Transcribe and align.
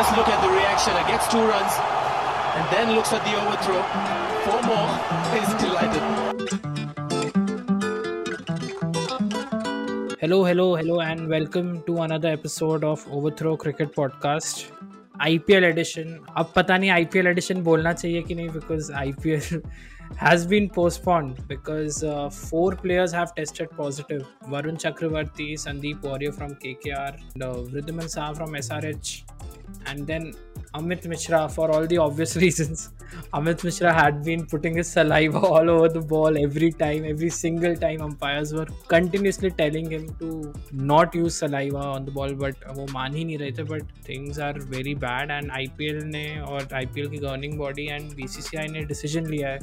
just 0.00 0.16
look 0.16 0.28
at 0.28 0.40
the 0.42 0.50
reaction. 0.50 0.92
It 0.96 1.06
gets 1.06 1.28
two 1.28 1.44
runs 1.46 1.72
and 2.56 2.64
then 2.74 2.94
looks 2.94 3.12
at 3.12 3.24
the 3.24 3.34
overthrow. 3.40 3.82
Four 4.44 4.60
more. 4.68 4.88
He's 5.32 5.50
delighted. 5.62 6.02
Hello, 10.20 10.44
hello, 10.44 10.74
hello, 10.76 11.00
and 11.00 11.28
welcome 11.28 11.82
to 11.82 11.98
another 12.02 12.28
episode 12.28 12.84
of 12.84 13.06
Overthrow 13.12 13.56
Cricket 13.56 13.94
Podcast. 13.94 14.70
IPL 15.26 15.64
edition. 15.70 16.18
अब 16.36 16.52
पता 16.56 16.78
नहीं 16.78 16.90
IPL 17.04 17.26
edition 17.32 17.62
बोलना 17.64 17.92
चाहिए 17.92 18.22
कि 18.22 18.34
नहीं 18.34 18.50
because 18.54 18.90
IPL 18.90 19.62
has 20.16 20.46
been 20.46 20.68
postponed 20.70 21.46
because 21.48 22.02
uh, 22.04 22.28
four 22.30 22.74
players 22.76 23.12
have 23.12 23.34
tested 23.34 23.70
positive. 23.76 24.26
Varun 24.48 24.78
Chakravarti, 24.84 25.54
Sandeep 25.54 26.02
Warrior 26.02 26.32
from 26.32 26.54
KKR, 26.54 27.14
and, 27.34 27.42
uh, 27.42 27.54
Vridhaman 27.72 28.12
Saha 28.16 28.36
from 28.36 28.52
SRH, 28.52 29.24
And 29.85 30.07
then 30.07 30.33
Amit 30.73 31.05
Mishra 31.05 31.49
for 31.49 31.69
all 31.71 31.85
the 31.85 31.97
obvious 31.97 32.35
reasons. 32.37 32.89
Amit 33.33 33.63
Mishra 33.63 33.91
had 33.91 34.23
been 34.23 34.45
putting 34.45 34.77
his 34.77 34.89
saliva 34.89 35.39
all 35.39 35.69
over 35.69 35.89
the 35.89 35.99
ball 35.99 36.37
every 36.37 36.71
time, 36.71 37.03
every 37.03 37.29
single 37.29 37.75
time. 37.75 38.01
Umpires 38.01 38.53
were 38.53 38.67
continuously 38.87 39.51
telling 39.51 39.89
him 39.91 40.07
to 40.19 40.53
not 40.71 41.13
use 41.13 41.35
saliva 41.35 41.77
on 41.77 42.05
the 42.05 42.11
ball, 42.11 42.33
but 42.33 42.55
वो 42.77 42.87
मान 42.93 43.15
ही 43.15 43.25
नहीं 43.25 43.37
रहे 43.37 43.51
थे. 43.51 43.67
But 43.67 43.91
things 44.05 44.39
are 44.39 44.57
very 44.75 44.95
bad 45.05 45.35
and 45.37 45.51
IPL 45.59 46.03
ने 46.13 46.25
और 46.41 46.67
IPL 46.81 47.11
की 47.11 47.17
governing 47.17 47.57
body 47.59 47.87
and 47.91 48.11
BCCI 48.21 48.69
ने 48.71 48.85
decision 48.93 49.29
लिया 49.29 49.49
है 49.49 49.59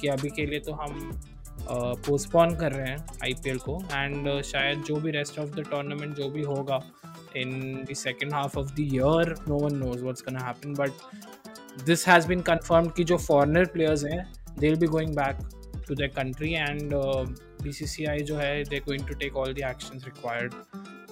कि 0.00 0.08
अभी 0.08 0.30
के 0.30 0.46
लिए 0.46 0.60
तो 0.60 0.72
हम 0.72 1.20
पोस्टपोन 1.70 2.50
uh, 2.50 2.60
कर 2.60 2.72
रहे 2.72 2.88
हैं 2.88 2.98
आईपीएल 3.24 3.58
को 3.58 3.80
एंड 3.92 4.28
uh, 4.28 4.42
शायद 4.42 4.82
जो 4.88 4.96
भी 4.96 5.10
रेस्ट 5.10 5.38
ऑफ़ 5.38 5.48
द 5.50 5.64
टूर्नामेंट 5.70 6.14
जो 6.16 6.28
भी 6.30 6.42
होगा 6.42 6.80
in 7.42 7.84
the 7.90 7.94
second 7.94 8.32
half 8.32 8.56
of 8.56 8.74
the 8.74 8.84
year 8.96 9.36
no 9.46 9.60
one 9.66 9.78
knows 9.80 10.02
what's 10.08 10.26
gonna 10.28 10.42
happen 10.42 10.74
but 10.74 10.90
this 11.90 12.04
has 12.04 12.26
been 12.32 12.42
confirmed 12.50 12.92
कि 12.94 13.04
जो 13.12 13.18
foreigner 13.26 13.64
players 13.76 14.04
हैं 14.12 14.20
they'll 14.60 14.80
be 14.84 14.90
going 14.96 15.14
back 15.14 15.42
to 15.88 15.94
their 15.94 16.12
country 16.20 16.54
and 16.66 16.94
uh, 16.94 17.26
BCCI 17.64 18.20
जो 18.30 18.36
है 18.36 18.64
they're 18.70 18.86
going 18.88 19.04
to 19.10 19.18
take 19.24 19.36
all 19.42 19.52
the 19.58 19.66
actions 19.72 20.06
required 20.06 20.54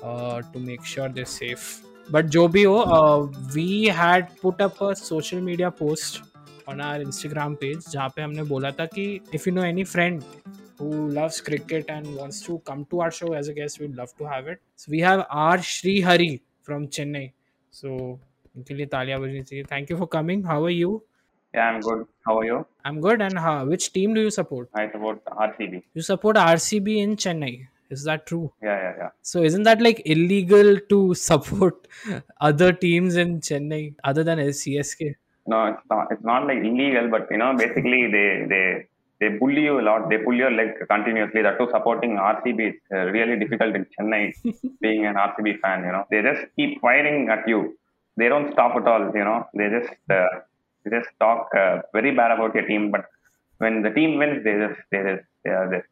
uh, 0.02 0.42
to 0.52 0.64
make 0.70 0.84
sure 0.94 1.08
they're 1.18 1.34
safe 1.34 1.66
but 2.10 2.32
जो 2.36 2.46
भी 2.48 2.62
हो 2.62 2.78
uh, 2.96 3.26
we 3.54 3.68
had 4.00 4.32
put 4.42 4.64
up 4.68 4.80
a 4.88 4.94
social 5.02 5.40
media 5.50 5.70
post 5.82 6.22
on 6.68 6.80
our 6.80 7.00
Instagram 7.08 7.56
page 7.62 7.90
जहाँ 7.90 8.08
पे 8.16 8.22
हमने 8.22 8.42
बोला 8.52 8.70
था 8.80 8.86
कि 8.94 9.06
if 9.34 9.46
you 9.46 9.54
know 9.56 9.66
any 9.72 9.84
friend 9.94 10.24
who 10.77 11.09
loves 11.09 11.39
cricket 11.41 11.85
and 11.89 12.15
wants 12.15 12.41
to 12.41 12.59
come 12.59 12.85
to 12.85 13.01
our 13.01 13.11
show 13.11 13.33
as 13.33 13.47
a 13.47 13.53
guest, 13.53 13.79
we'd 13.79 13.95
love 13.95 14.15
to 14.17 14.25
have 14.25 14.47
it. 14.47 14.61
So 14.75 14.89
we 14.89 14.99
have 14.99 15.25
R. 15.29 15.61
Sri 15.61 16.01
Hari 16.01 16.41
from 16.63 16.87
Chennai. 16.87 17.31
So 17.71 18.19
उनके 18.57 18.73
लिए 18.73 18.85
तालियां 18.93 19.19
बजनी 19.21 19.41
चाहिए. 19.43 19.67
Thank 19.67 19.89
you 19.89 19.97
for 19.97 20.07
coming. 20.07 20.43
How 20.43 20.63
are 20.63 20.75
you? 20.77 21.01
Yeah, 21.53 21.69
I'm 21.69 21.81
good. 21.81 22.05
How 22.25 22.37
are 22.39 22.45
you? 22.45 22.65
I'm 22.85 22.99
good. 23.01 23.21
And 23.21 23.37
how, 23.39 23.65
which 23.65 23.91
team 23.93 24.13
do 24.13 24.21
you 24.21 24.31
support? 24.31 24.69
I 24.73 24.89
support 24.91 25.23
RCB. 25.25 25.83
You 25.93 26.01
support 26.01 26.37
RCB 26.37 26.97
in 26.97 27.15
Chennai. 27.15 27.67
Is 27.89 28.03
that 28.05 28.25
true? 28.25 28.53
Yeah, 28.63 28.77
yeah, 28.81 28.93
yeah. 28.97 29.09
So 29.21 29.43
isn't 29.43 29.63
that 29.63 29.81
like 29.81 30.01
illegal 30.05 30.79
to 30.91 31.13
support 31.13 31.87
other 32.39 32.71
teams 32.71 33.17
in 33.17 33.41
Chennai 33.41 33.95
other 34.03 34.23
than 34.23 34.39
CSK? 34.39 35.15
No, 35.47 35.65
it's 35.65 35.81
not. 35.89 36.07
It's 36.11 36.23
not 36.23 36.47
like 36.47 36.59
illegal, 36.59 37.09
but 37.09 37.27
you 37.29 37.37
know, 37.37 37.53
basically 37.57 38.07
they 38.07 38.45
they 38.47 38.87
they 39.20 39.28
bully 39.28 39.62
you 39.62 39.80
a 39.80 39.84
lot. 39.88 40.08
They 40.10 40.18
pull 40.18 40.34
your 40.34 40.50
leg 40.50 40.70
continuously. 40.88 41.42
That 41.42 41.58
too, 41.58 41.68
supporting 41.72 42.16
RCB 42.16 42.60
is 42.70 42.74
uh, 42.92 43.06
really 43.16 43.38
difficult 43.38 43.74
in 43.74 43.86
Chennai. 43.94 44.32
being 44.80 45.06
an 45.06 45.14
RCB 45.14 45.60
fan, 45.60 45.84
you 45.84 45.92
know, 45.92 46.04
they 46.10 46.22
just 46.22 46.42
keep 46.56 46.80
firing 46.80 47.28
at 47.28 47.48
you. 47.48 47.78
They 48.16 48.28
don't 48.28 48.52
stop 48.52 48.76
at 48.76 48.86
all. 48.86 49.10
You 49.14 49.24
know, 49.24 49.46
they 49.54 49.68
just 49.76 49.94
uh, 50.10 50.40
they 50.84 50.90
just 50.98 51.10
talk 51.18 51.48
uh, 51.54 51.80
very 51.92 52.14
bad 52.14 52.30
about 52.32 52.54
your 52.54 52.66
team. 52.66 52.90
But 52.90 53.06
when 53.58 53.82
the 53.82 53.90
team 53.90 54.18
wins, 54.18 54.44
they 54.44 54.54
just 54.64 54.80
they 54.90 55.02
just 55.02 55.24
they 55.46 55.52
are 55.52 55.70
just. 55.70 55.86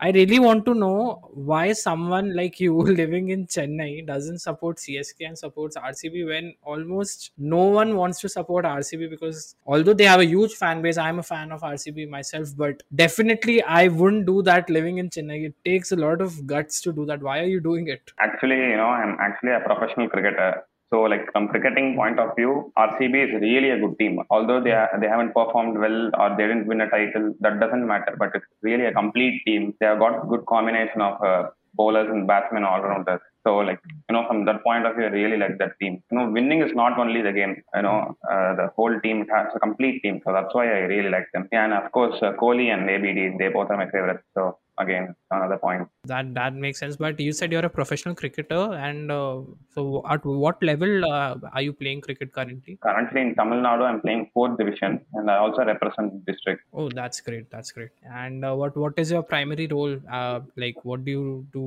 I 0.00 0.10
really 0.10 0.38
want 0.38 0.64
to 0.66 0.74
know 0.74 1.30
why 1.32 1.72
someone 1.72 2.34
like 2.36 2.60
you 2.60 2.74
living 3.00 3.30
in 3.30 3.46
Chennai 3.46 4.06
doesn't 4.06 4.38
support 4.38 4.76
CSK 4.76 5.26
and 5.28 5.38
supports 5.38 5.76
RCB 5.76 6.26
when 6.26 6.54
almost 6.62 7.32
no 7.38 7.64
one 7.64 7.96
wants 7.96 8.20
to 8.20 8.28
support 8.28 8.64
RCB 8.64 9.10
because 9.10 9.56
although 9.66 9.94
they 9.94 10.04
have 10.04 10.20
a 10.20 10.26
huge 10.26 10.54
fan 10.54 10.82
base, 10.82 10.96
I'm 10.96 11.18
a 11.18 11.22
fan 11.22 11.52
of 11.52 11.62
RCB 11.62 12.08
myself, 12.08 12.56
but 12.56 12.82
definitely 12.94 13.62
I 13.62 13.88
wouldn't 13.88 14.26
do 14.26 14.42
that 14.42 14.70
living 14.70 14.98
in 14.98 15.10
Chennai. 15.10 15.46
It 15.46 15.54
takes 15.64 15.92
a 15.92 15.96
lot 15.96 16.20
of 16.20 16.46
guts 16.46 16.80
to 16.82 16.92
do 16.92 17.06
that. 17.06 17.22
Why 17.22 17.40
are 17.40 17.52
you 17.56 17.60
doing 17.60 17.88
it? 17.88 18.12
Actually, 18.18 18.56
you 18.56 18.76
know, 18.76 18.88
I'm 18.88 19.16
actually 19.20 19.52
a 19.52 19.60
professional 19.60 20.08
cricketer. 20.08 20.64
So, 20.94 21.00
like 21.12 21.24
from 21.32 21.48
cricketing 21.48 21.96
point 21.96 22.20
of 22.20 22.36
view, 22.36 22.72
RCB 22.78 23.14
is 23.26 23.32
really 23.42 23.70
a 23.70 23.78
good 23.80 23.98
team. 23.98 24.20
Although 24.30 24.60
they 24.66 24.74
they 25.00 25.08
haven't 25.14 25.32
performed 25.38 25.76
well 25.84 25.98
or 26.20 26.28
they 26.36 26.46
didn't 26.50 26.68
win 26.68 26.82
a 26.82 26.88
title, 26.88 27.24
that 27.40 27.58
doesn't 27.62 27.84
matter. 27.92 28.14
But 28.22 28.30
it's 28.36 28.46
really 28.68 28.86
a 28.90 28.92
complete 29.00 29.42
team. 29.44 29.74
They 29.80 29.86
have 29.86 29.98
got 30.04 30.28
good 30.32 30.44
combination 30.46 31.00
of 31.08 31.14
uh, 31.30 31.42
bowlers 31.80 32.08
and 32.14 32.28
batsmen 32.28 32.62
all 32.70 32.80
around 32.86 33.08
us. 33.08 33.20
So, 33.44 33.56
like 33.70 33.80
you 34.08 34.14
know, 34.14 34.24
from 34.28 34.44
that 34.44 34.62
point 34.62 34.86
of 34.86 34.94
view, 34.94 35.06
I 35.06 35.14
really 35.20 35.36
like 35.44 35.58
that 35.62 35.74
team. 35.80 35.94
You 36.12 36.18
know, 36.18 36.30
winning 36.30 36.62
is 36.68 36.72
not 36.82 36.96
only 37.04 37.22
the 37.22 37.34
game. 37.40 37.56
You 37.74 37.82
know, 37.88 37.98
uh, 38.32 38.54
the 38.60 38.68
whole 38.76 38.94
team 39.06 39.26
has 39.34 39.48
a 39.56 39.58
complete 39.66 40.00
team. 40.04 40.20
So 40.24 40.32
that's 40.32 40.54
why 40.54 40.66
I 40.76 40.80
really 40.94 41.10
like 41.16 41.26
them. 41.34 41.48
Yeah, 41.50 41.64
and 41.64 41.74
of 41.82 41.90
course, 41.90 42.16
uh, 42.22 42.34
Kohli 42.44 42.68
and 42.74 42.88
ABD, 42.96 43.20
they 43.40 43.48
both 43.58 43.68
are 43.70 43.82
my 43.84 43.90
favorites. 43.96 44.24
So 44.38 44.58
again 44.78 45.14
another 45.30 45.58
point 45.58 45.88
that 46.06 46.34
that 46.34 46.54
makes 46.54 46.78
sense. 46.78 46.96
But 46.96 47.20
you 47.20 47.32
said 47.32 47.52
you're 47.52 47.64
a 47.64 47.74
professional 47.78 48.14
cricketer 48.14 48.62
and 48.86 49.10
uh, 49.10 49.40
so 49.74 50.02
at 50.08 50.24
what 50.24 50.62
level 50.62 51.04
uh, 51.12 51.34
are 51.52 51.62
you 51.62 51.72
playing 51.72 52.00
cricket 52.06 52.32
currently? 52.32 52.78
Currently 52.88 53.20
in 53.24 53.30
tamil 53.38 53.60
nadu 53.66 53.84
i'm 53.88 54.00
playing 54.04 54.22
fourth 54.34 54.56
division 54.62 54.92
and 55.14 55.30
i 55.34 55.36
also 55.44 55.64
represent 55.72 56.10
district. 56.30 56.62
Oh 56.72 56.88
that's 57.00 57.20
great. 57.28 57.46
That's 57.54 57.72
great. 57.76 57.92
And 58.24 58.44
uh, 58.44 58.54
what 58.60 58.76
what 58.84 58.98
is 59.04 59.10
your 59.16 59.24
primary 59.32 59.66
role? 59.74 59.94
Uh, 60.18 60.40
like 60.64 60.78
what 60.90 61.04
do 61.06 61.12
you 61.18 61.46
do? 61.56 61.64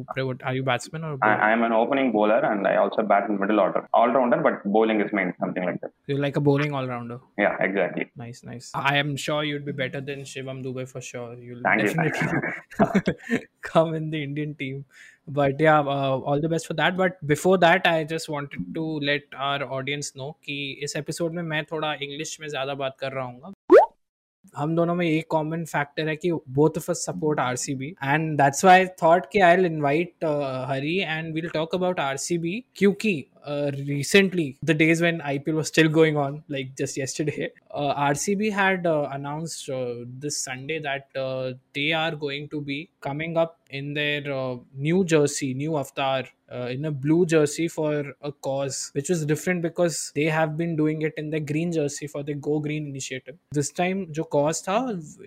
Are 0.50 0.56
you 0.60 0.64
batsman 0.72 1.04
or 1.10 1.14
bowler? 1.18 1.40
I, 1.48 1.52
am 1.56 1.64
an 1.70 1.76
opening 1.82 2.12
bowler 2.18 2.40
and 2.52 2.68
i 2.74 2.76
also 2.84 3.02
bat 3.14 3.30
in 3.30 3.40
middle 3.44 3.60
order. 3.66 3.84
All 3.94 4.12
rounder 4.18 4.42
but 4.48 4.58
bowling 4.78 5.02
is 5.06 5.12
main 5.20 5.34
something 5.40 5.66
like 5.70 5.80
that. 5.82 5.92
You're 6.08 6.24
like 6.28 6.38
a 6.44 6.46
bowling 6.50 6.74
all 6.78 6.88
rounder? 6.94 7.20
Yeah 7.46 7.56
exactly. 7.68 8.06
Nice 8.26 8.42
nice. 8.52 8.68
I 8.92 8.98
am 9.04 9.12
sure 9.26 9.44
you'd 9.50 9.68
be 9.72 9.76
better 9.84 10.02
than 10.10 10.22
shivam 10.34 10.60
dube 10.68 10.84
for 10.94 11.02
sure. 11.12 11.34
You'll 11.48 11.64
Thank 11.70 11.82
definitely 11.82 12.22
you. 12.28 13.40
come 13.62 13.94
in 14.00 14.10
the 14.12 14.22
Indian 14.28 14.56
team. 14.56 14.86
But 15.30 15.60
yeah, 15.60 15.80
uh, 15.96 16.18
all 16.20 16.42
the 16.42 16.50
best 16.50 16.68
for 16.68 16.76
that. 16.76 16.98
But 16.98 17.20
before 17.28 17.58
that, 17.58 17.88
I 17.88 18.04
just 18.06 18.30
wanted 18.30 18.74
to 18.76 18.88
let 19.12 19.40
our 19.50 19.70
audience 19.80 20.14
know 20.16 20.32
कि 20.46 20.58
इस 20.84 20.96
episode 20.96 21.34
में 21.34 21.44
मैं 21.44 21.64
थोड़ा 21.72 21.94
English 21.94 22.38
में 22.42 22.48
ज़्यादा 22.48 22.74
बात 22.84 22.98
कर 23.00 23.12
रहा 23.12 23.26
हूँ 23.26 23.54
हम 24.58 24.76
दोनों 24.76 24.94
में 24.96 25.06
एक 25.06 25.28
कॉमन 25.30 25.64
फैक्टर 25.66 26.08
है 26.08 26.16
कि 26.16 26.32
both 26.58 26.78
of 26.78 26.90
us 26.92 27.06
support 27.06 27.40
RCB 27.40 27.88
and 28.04 28.38
that's 28.38 28.64
why 28.66 28.86
thought 29.02 29.26
कि 29.32 29.40
I 29.40 29.56
will 29.56 29.66
invite 29.66 30.26
Hari 30.70 30.98
and 30.98 31.34
will 31.34 31.50
talk 31.50 31.76
about 31.76 32.00
क्योंकि 32.76 33.14
uh, 33.48 33.72
recently 33.88 34.58
the 34.62 34.74
days 34.74 35.02
when 35.02 35.20
IPL 35.20 35.54
was 35.54 35.68
still 35.68 35.88
going 35.88 36.18
on 36.18 36.44
like 36.50 36.76
just 36.78 36.98
yesterday 36.98 37.50
uh, 37.72 37.94
RCB 38.12 38.52
had 38.52 38.86
uh, 38.86 39.08
announced 39.12 39.70
uh, 39.70 39.96
this 40.20 40.44
Sunday 40.44 40.80
that 40.80 41.08
uh, 41.16 41.54
they 41.74 41.94
are 41.94 42.16
going 42.16 42.50
to 42.50 42.62
be 42.62 42.90
coming 43.02 43.38
up 43.38 43.60
in 43.70 43.94
their 43.94 44.22
new 44.74 45.04
jersey 45.04 45.54
new 45.54 45.78
avatar 45.78 46.24
in 46.70 46.86
a 46.86 46.92
blue 46.92 47.26
jersey 47.26 47.68
for 47.68 48.14
a 48.22 48.32
cause 48.32 48.90
which 48.94 49.10
was 49.10 49.26
different 49.26 49.62
because 49.62 50.12
they 50.16 50.24
have 50.24 50.56
been 50.58 50.76
doing 50.78 51.02
it 51.02 51.14
in 51.18 51.30
the 51.30 51.40
green 51.40 51.72
jersey 51.72 52.08
for 52.08 52.24
the 52.24 52.34
go 52.34 52.60
green 52.60 52.88
initiative. 52.88 53.36
This 53.52 53.72
time 53.72 54.08
jo 54.14 54.24
cause 54.24 54.62
tha 54.62 54.78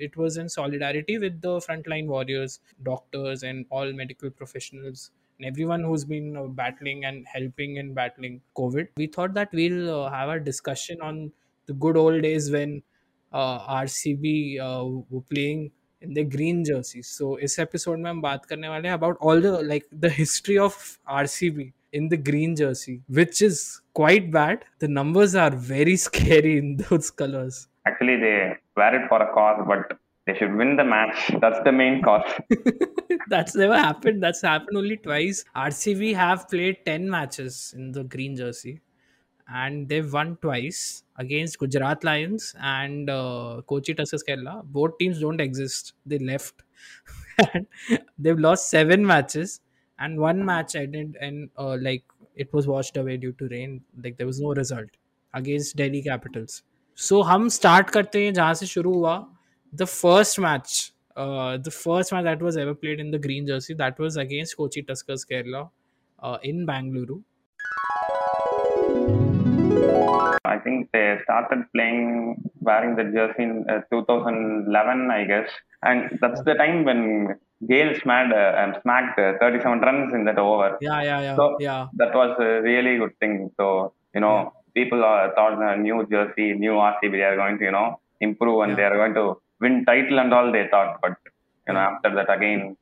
it 0.08 0.16
was 0.16 0.38
in 0.38 0.48
solidarity 0.48 1.18
with 1.18 1.40
the 1.42 1.56
frontline 1.66 2.06
warriors 2.06 2.60
doctors 2.82 3.42
and 3.42 3.66
all 3.70 3.92
medical 3.92 4.30
professionals 4.30 5.10
everyone 5.43 5.83
who's 5.83 6.05
been 6.05 6.35
uh, 6.37 6.43
battling 6.43 7.05
and 7.05 7.25
helping 7.27 7.77
in 7.77 7.93
battling 7.93 8.41
COVID. 8.57 8.87
We 8.97 9.07
thought 9.07 9.33
that 9.33 9.49
we'll 9.51 10.03
uh, 10.03 10.09
have 10.09 10.29
a 10.29 10.39
discussion 10.39 11.01
on 11.01 11.31
the 11.65 11.73
good 11.73 11.97
old 11.97 12.21
days 12.21 12.51
when 12.51 12.81
uh, 13.33 13.59
RCB 13.83 14.59
uh, 14.59 14.85
were 15.09 15.21
playing 15.21 15.71
in 16.01 16.13
the 16.13 16.23
green 16.23 16.63
jerseys. 16.63 17.07
So 17.07 17.37
इस 17.47 17.59
episode 17.59 17.99
में 17.99 18.09
हम 18.09 18.21
बात 18.21 18.45
करने 18.45 18.69
वाले 18.69 18.87
हैं 18.87 18.95
about 18.95 19.17
all 19.21 19.41
the 19.41 19.51
like 19.71 19.87
the 20.05 20.09
history 20.09 20.57
of 20.57 20.77
RCB 21.21 21.71
in 21.93 22.09
the 22.09 22.17
green 22.29 22.55
jersey, 22.55 23.01
which 23.07 23.41
is 23.41 23.81
quite 23.93 24.31
bad. 24.31 24.65
The 24.79 24.87
numbers 24.87 25.35
are 25.35 25.51
very 25.51 25.95
scary 26.07 26.57
in 26.57 26.77
those 26.89 27.11
colors. 27.11 27.67
Actually, 27.87 28.17
they 28.17 28.37
wear 28.75 28.95
it 29.01 29.07
for 29.09 29.21
a 29.21 29.31
cause, 29.33 29.63
but 29.67 29.97
they 30.29 30.33
should 30.35 30.55
win 30.55 30.75
the 30.75 30.83
match. 30.83 31.31
That's 31.39 31.59
the 31.63 31.71
main 31.71 32.01
cause. 32.01 32.23
That's 33.29 33.55
never 33.55 33.77
happened. 33.77 34.23
That's 34.23 34.41
happened 34.41 34.77
only 34.77 34.97
twice. 34.97 35.45
RCB 35.55 36.15
have 36.15 36.49
played 36.49 36.77
10 36.85 37.09
matches 37.09 37.73
in 37.77 37.91
the 37.91 38.03
green 38.03 38.35
jersey 38.35 38.81
and 39.47 39.87
they've 39.87 40.11
won 40.11 40.37
twice 40.41 41.03
against 41.17 41.59
Gujarat 41.59 42.03
Lions 42.03 42.55
and 42.59 43.09
uh, 43.09 43.61
Kochi 43.67 43.93
Tuskers 43.93 44.21
Kerala. 44.27 44.63
Both 44.63 44.97
teams 44.97 45.19
don't 45.19 45.39
exist. 45.39 45.93
They 46.05 46.17
left. 46.17 46.63
and 47.53 47.67
they've 48.17 48.39
lost 48.39 48.69
seven 48.69 49.05
matches 49.05 49.61
and 49.99 50.19
one 50.19 50.43
match 50.43 50.75
ended 50.75 51.17
and 51.21 51.49
uh, 51.57 51.77
like 51.79 52.03
it 52.35 52.51
was 52.51 52.67
washed 52.67 52.97
away 52.97 53.17
due 53.17 53.33
to 53.33 53.47
rain. 53.49 53.81
Like 54.03 54.17
there 54.17 54.27
was 54.27 54.41
no 54.41 54.53
result. 54.53 54.89
Against 55.35 55.75
Delhi 55.77 56.01
Capitals 56.01 56.63
सो 57.05 57.21
हम 57.29 57.47
start 57.55 57.89
करते 57.89 58.23
हैं 58.25 58.33
जहाँ 58.33 58.53
से 58.59 58.65
शुरू 58.65 58.93
हुआ 58.93 59.15
the 59.72 59.86
first 59.86 60.38
match, 60.38 60.92
uh, 61.16 61.56
the 61.56 61.70
first 61.70 62.12
match 62.12 62.24
that 62.24 62.42
was 62.42 62.56
ever 62.56 62.74
played 62.74 63.00
in 63.00 63.10
the 63.10 63.18
green 63.18 63.46
jersey, 63.46 63.74
that 63.74 63.98
was 63.98 64.16
against 64.16 64.56
Kochi 64.56 64.82
Tuskers 64.82 65.26
Kerala 65.30 65.70
uh, 66.22 66.38
in 66.42 66.66
Bangalore. 66.66 67.20
I 70.44 70.58
think 70.58 70.90
they 70.92 71.18
started 71.22 71.64
playing 71.74 72.42
wearing 72.60 72.96
the 72.96 73.04
jersey 73.04 73.44
in 73.44 73.64
uh, 73.70 73.80
2011, 73.92 75.10
I 75.10 75.24
guess, 75.24 75.48
and 75.82 76.18
that's 76.20 76.42
the 76.42 76.54
time 76.54 76.84
when 76.84 77.38
Gayle 77.66 77.94
smacked, 78.00 78.32
uh, 78.32 78.80
smacked 78.82 79.18
uh, 79.18 79.34
37 79.38 79.80
runs 79.80 80.14
in 80.14 80.24
that 80.24 80.38
over. 80.38 80.78
Yeah, 80.80 81.02
yeah, 81.02 81.20
yeah. 81.20 81.36
So 81.36 81.56
yeah. 81.60 81.86
that 81.94 82.14
was 82.14 82.36
a 82.40 82.62
really 82.62 82.98
good 82.98 83.18
thing. 83.20 83.50
So 83.56 83.94
you 84.14 84.20
know, 84.20 84.52
yeah. 84.74 84.82
people 84.82 85.04
are, 85.04 85.32
thought 85.34 85.62
uh, 85.62 85.76
new 85.76 86.06
jersey, 86.10 86.54
new 86.54 86.72
RCB, 86.72 87.12
they 87.12 87.22
are 87.22 87.36
going 87.36 87.58
to 87.58 87.64
you 87.64 87.70
know 87.70 88.00
improve 88.20 88.62
and 88.62 88.70
yeah. 88.70 88.76
they 88.76 88.82
are 88.82 88.96
going 88.96 89.14
to 89.14 89.36
win 89.60 89.84
title 89.84 90.18
and 90.20 90.32
all. 90.32 90.52
They 90.52 90.68
thought, 90.68 90.98
but 91.02 91.16
you 91.66 91.74
know, 91.74 91.80
after 91.80 92.14
that 92.14 92.32
again, 92.32 92.76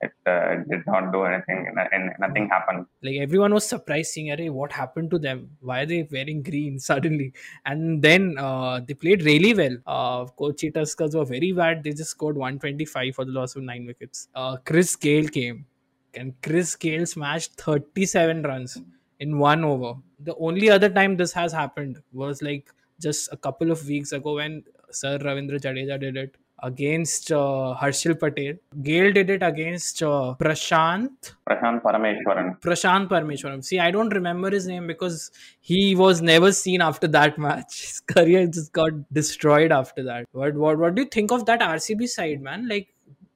it 0.00 0.12
uh, 0.26 0.56
did 0.68 0.86
not 0.86 1.12
do 1.12 1.24
anything, 1.24 1.72
and, 1.92 2.10
nothing 2.18 2.48
happened. 2.48 2.86
like 3.02 3.16
everyone 3.16 3.54
was 3.54 3.66
surprised 3.66 4.10
seeing 4.12 4.32
Array, 4.32 4.50
what 4.50 4.72
happened 4.72 5.10
to 5.10 5.18
them? 5.18 5.50
Why 5.60 5.82
are 5.82 5.86
they 5.86 6.06
wearing 6.10 6.42
green 6.42 6.78
suddenly? 6.90 7.32
And 7.64 8.02
then 8.02 8.36
uh, 8.38 8.80
they 8.86 8.94
played 8.94 9.22
really 9.22 9.54
well. 9.54 9.76
Uh, 9.86 10.26
Kochi 10.26 10.70
Tuskers 10.70 11.14
were 11.14 11.24
very 11.24 11.52
bad. 11.52 11.82
They 11.82 11.92
just 11.92 12.10
scored 12.10 12.36
125 12.36 13.14
for 13.14 13.24
the 13.24 13.32
loss 13.32 13.56
of 13.56 13.62
9 13.62 13.86
wickets. 13.86 14.28
Uh, 14.34 14.56
Chris 14.64 14.96
Gayle 14.96 15.28
came 15.28 15.66
and 16.14 16.34
Chris 16.42 16.76
Gayle 16.76 17.06
smashed 17.06 17.54
37 17.60 18.42
runs 18.42 18.78
in 19.20 19.38
one 19.38 19.64
over. 19.64 19.94
The 20.20 20.34
only 20.36 20.70
other 20.70 20.88
time 20.88 21.16
this 21.16 21.32
has 21.32 21.52
happened 21.52 22.00
was 22.12 22.42
like 22.42 22.70
just 23.00 23.32
a 23.32 23.36
couple 23.36 23.70
of 23.70 23.86
weeks 23.86 24.12
ago 24.12 24.36
when 24.36 24.64
Sir 24.94 25.18
Ravindra 25.18 25.60
Jadeja 25.60 25.98
did 25.98 26.16
it 26.16 26.36
against 26.62 27.30
uh, 27.30 27.76
Harshal 27.80 28.18
Patel. 28.18 28.54
Gayle 28.82 29.12
did 29.12 29.30
it 29.30 29.42
against 29.42 30.02
uh, 30.02 30.34
Prashant 30.38 31.34
Prashant 31.48 31.82
Parameshwaran. 31.82 32.60
Prashant 32.60 33.08
Parmeshwaram. 33.08 33.62
See, 33.64 33.78
I 33.78 33.90
don't 33.90 34.08
remember 34.08 34.50
his 34.50 34.66
name 34.66 34.86
because 34.86 35.30
he 35.60 35.94
was 35.94 36.22
never 36.22 36.52
seen 36.52 36.80
after 36.80 37.06
that 37.08 37.38
match. 37.38 37.80
His 37.86 38.00
career 38.00 38.46
just 38.46 38.72
got 38.72 38.92
destroyed 39.12 39.72
after 39.72 40.02
that. 40.04 40.26
What 40.32 40.54
what 40.54 40.78
what 40.78 40.94
do 40.94 41.02
you 41.02 41.08
think 41.08 41.32
of 41.32 41.46
that 41.46 41.60
RCB 41.60 42.08
side, 42.08 42.40
man? 42.40 42.68
Like 42.68 42.88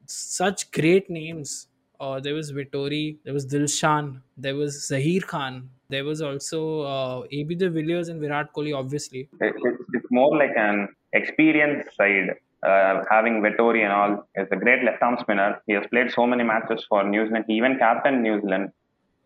such 0.06 0.70
great 0.70 1.10
names. 1.10 1.66
Uh, 2.00 2.20
there 2.20 2.34
was 2.34 2.52
Vettori, 2.52 3.18
there 3.24 3.34
was 3.34 3.44
Dilshan, 3.44 4.20
there 4.36 4.54
was 4.54 4.76
Zaheer 4.88 5.26
Khan, 5.26 5.68
there 5.88 6.04
was 6.04 6.22
also 6.22 6.82
uh, 6.82 7.22
AB 7.32 7.56
de 7.56 7.68
Villiers 7.68 8.08
and 8.08 8.20
Virat 8.20 8.52
Kohli, 8.52 8.72
obviously. 8.72 9.28
It, 9.40 9.54
it's, 9.56 9.82
it's 9.94 10.06
more 10.10 10.36
like 10.36 10.52
an 10.56 10.88
experience 11.12 11.86
side. 11.96 12.36
Uh, 12.60 13.04
having 13.08 13.40
Vettori 13.40 13.84
and 13.84 13.92
all 13.92 14.28
is 14.34 14.48
a 14.50 14.56
great 14.56 14.82
left 14.82 15.00
arm 15.00 15.16
spinner. 15.20 15.62
He 15.68 15.74
has 15.74 15.86
played 15.92 16.10
so 16.10 16.26
many 16.26 16.42
matches 16.42 16.84
for 16.88 17.04
New 17.04 17.26
Zealand. 17.26 17.44
He 17.46 17.54
even 17.54 17.78
captained 17.78 18.20
New 18.22 18.40
Zealand, 18.40 18.72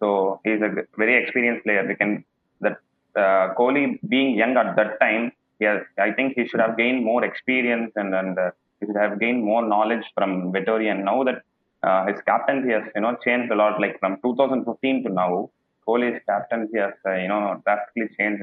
so 0.00 0.38
he's 0.44 0.60
a 0.60 0.70
very 0.98 1.22
experienced 1.22 1.64
player. 1.64 1.86
We 1.88 1.94
can 1.94 2.24
that 2.60 2.76
uh, 3.16 3.54
Kohli 3.58 3.98
being 4.06 4.36
young 4.36 4.56
at 4.58 4.76
that 4.76 5.00
time, 5.00 5.32
he 5.58 5.64
has, 5.64 5.80
I 5.98 6.10
think 6.12 6.34
he 6.36 6.46
should 6.46 6.60
have 6.60 6.76
gained 6.76 7.04
more 7.04 7.24
experience 7.24 7.92
and 7.96 8.14
and 8.14 8.38
uh, 8.38 8.50
he 8.80 8.86
should 8.86 8.96
have 8.96 9.18
gained 9.18 9.42
more 9.42 9.66
knowledge 9.66 10.04
from 10.14 10.52
Vettori. 10.52 10.90
And 10.90 11.04
now 11.04 11.24
that 11.24 11.42
uh, 11.82 12.06
his 12.06 12.20
captaincy 12.22 12.70
has 12.72 12.84
you 12.94 13.00
know 13.00 13.16
changed 13.24 13.50
a 13.50 13.56
lot, 13.56 13.80
like 13.80 13.98
from 14.00 14.18
2015 14.22 15.04
to 15.04 15.08
now, 15.10 15.50
Kohli's 15.86 16.20
captaincy 16.28 16.78
has 16.78 16.94
uh, 17.06 17.14
you 17.14 17.28
know 17.28 17.62
drastically 17.64 18.08
changed. 18.18 18.42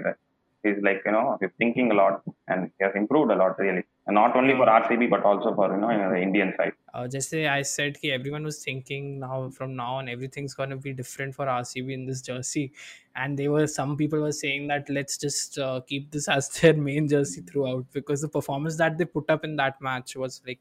He's 0.63 0.81
like 0.83 1.01
you 1.05 1.11
know 1.11 1.37
he's 1.41 1.51
thinking 1.57 1.91
a 1.91 1.95
lot 1.95 2.21
and 2.47 2.71
he 2.77 2.83
has 2.85 2.93
improved 2.95 3.31
a 3.31 3.35
lot 3.35 3.57
really, 3.59 3.83
and 4.07 4.15
not 4.15 4.35
only 4.35 4.55
for 4.55 4.67
RCB 4.69 5.07
but 5.07 5.23
also 5.23 5.55
for 5.55 5.71
you 5.73 5.79
know 5.81 6.09
the 6.15 6.21
Indian 6.21 6.53
side. 6.57 6.73
uh, 6.93 7.07
just 7.07 7.29
say 7.29 7.47
I 7.47 7.61
said 7.61 7.97
कि 8.01 8.11
everyone 8.11 8.43
was 8.43 8.63
thinking 8.63 9.19
now 9.19 9.49
from 9.49 9.75
now 9.75 9.95
on 9.95 10.09
everything's 10.09 10.53
gonna 10.53 10.77
be 10.77 10.93
different 10.93 11.35
for 11.35 11.47
RCB 11.47 11.93
in 11.93 12.05
this 12.05 12.21
jersey, 12.21 12.71
and 13.15 13.37
they 13.37 13.47
were 13.47 13.67
some 13.67 13.95
people 13.97 14.21
were 14.21 14.31
saying 14.31 14.67
that 14.67 14.89
let's 14.89 15.17
just 15.17 15.57
uh, 15.59 15.81
keep 15.91 16.11
this 16.11 16.27
as 16.27 16.49
their 16.59 16.73
main 16.73 17.07
jersey 17.07 17.41
throughout 17.41 17.85
because 17.91 18.21
the 18.21 18.29
performance 18.37 18.77
that 18.77 18.97
they 18.97 19.05
put 19.05 19.29
up 19.29 19.43
in 19.43 19.55
that 19.57 19.79
match 19.81 20.15
was 20.15 20.41
like 20.47 20.59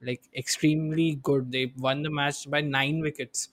like 0.00 0.22
extremely 0.36 1.14
good. 1.16 1.50
They 1.52 1.66
won 1.76 2.02
the 2.02 2.10
match 2.10 2.50
by 2.50 2.60
nine 2.60 3.00
wickets 3.00 3.48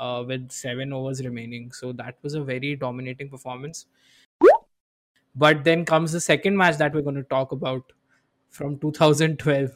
uh, 0.00 0.24
with 0.26 0.50
seven 0.50 0.92
overs 0.92 1.24
remaining, 1.24 1.72
so 1.72 1.92
that 1.92 2.16
was 2.22 2.34
a 2.34 2.42
very 2.44 2.76
dominating 2.76 3.30
performance. 3.30 3.86
But 5.34 5.64
then 5.64 5.84
comes 5.84 6.12
the 6.12 6.20
second 6.20 6.56
match 6.56 6.76
that 6.78 6.94
we're 6.94 7.02
going 7.02 7.16
to 7.16 7.22
talk 7.22 7.52
about 7.52 7.92
from 8.50 8.78
2012 8.78 9.70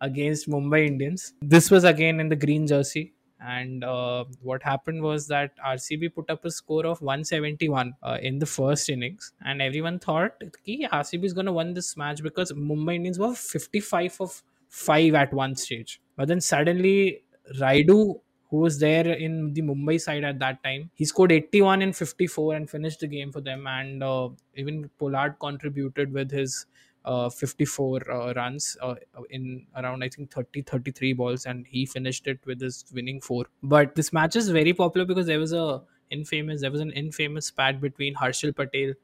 against 0.00 0.48
Mumbai 0.48 0.86
Indians. 0.86 1.34
This 1.40 1.70
was 1.70 1.84
again 1.84 2.20
in 2.20 2.28
the 2.28 2.36
green 2.36 2.66
jersey. 2.66 3.12
And 3.38 3.84
uh, 3.84 4.24
what 4.40 4.62
happened 4.62 5.02
was 5.02 5.28
that 5.28 5.52
RCB 5.64 6.14
put 6.14 6.30
up 6.30 6.44
a 6.44 6.50
score 6.50 6.86
of 6.86 7.00
171 7.02 7.92
uh, 8.02 8.18
in 8.20 8.38
the 8.38 8.46
first 8.46 8.88
innings, 8.88 9.32
and 9.44 9.60
everyone 9.60 9.98
thought 9.98 10.40
कि 10.66 10.88
RCB 10.90 11.24
is 11.24 11.34
going 11.34 11.44
to 11.46 11.52
win 11.52 11.74
this 11.74 11.96
match 11.98 12.22
because 12.22 12.52
Mumbai 12.52 12.94
Indians 12.96 13.18
were 13.18 13.34
55 13.34 14.16
of 14.20 14.42
5 14.70 15.14
at 15.14 15.34
one 15.34 15.54
stage. 15.54 16.00
But 16.16 16.28
then 16.28 16.40
suddenly, 16.40 17.24
Rayudu, 17.60 18.20
who 18.50 18.58
was 18.58 18.78
there 18.78 19.06
in 19.06 19.52
the 19.54 19.62
Mumbai 19.62 20.00
side 20.00 20.24
at 20.24 20.38
that 20.38 20.62
time, 20.62 20.90
he 20.94 21.04
scored 21.04 21.32
81 21.32 21.82
in 21.82 21.92
54 21.92 22.54
and 22.54 22.70
finished 22.70 23.00
the 23.00 23.06
game 23.08 23.32
for 23.32 23.40
them. 23.40 23.66
And 23.66 24.02
uh, 24.02 24.30
even 24.54 24.88
Pollard 24.98 25.36
contributed 25.40 26.12
with 26.12 26.30
his 26.30 26.66
uh, 27.04 27.28
54 27.28 28.10
uh, 28.10 28.32
runs 28.34 28.76
uh, 28.82 28.94
in 29.30 29.66
around 29.76 30.02
I 30.02 30.08
think 30.08 30.32
30 30.32 30.62
33 30.62 31.12
balls 31.12 31.46
and 31.46 31.64
he 31.66 31.86
finished 31.86 32.26
it 32.26 32.40
with 32.44 32.60
his 32.60 32.84
winning 32.92 33.20
four 33.20 33.44
but 33.62 33.94
this 33.94 34.12
match 34.12 34.34
is 34.34 34.48
very 34.48 34.72
popular 34.72 35.06
because 35.06 35.26
there 35.26 35.38
was 35.38 35.52
a 35.52 35.84
infamous 36.10 36.62
there 36.62 36.70
was 36.72 36.80
an 36.80 36.90
infamous 36.90 37.46
spat 37.46 37.80
between 37.80 38.16
Harshal 38.16 38.54
Patel 38.56 38.94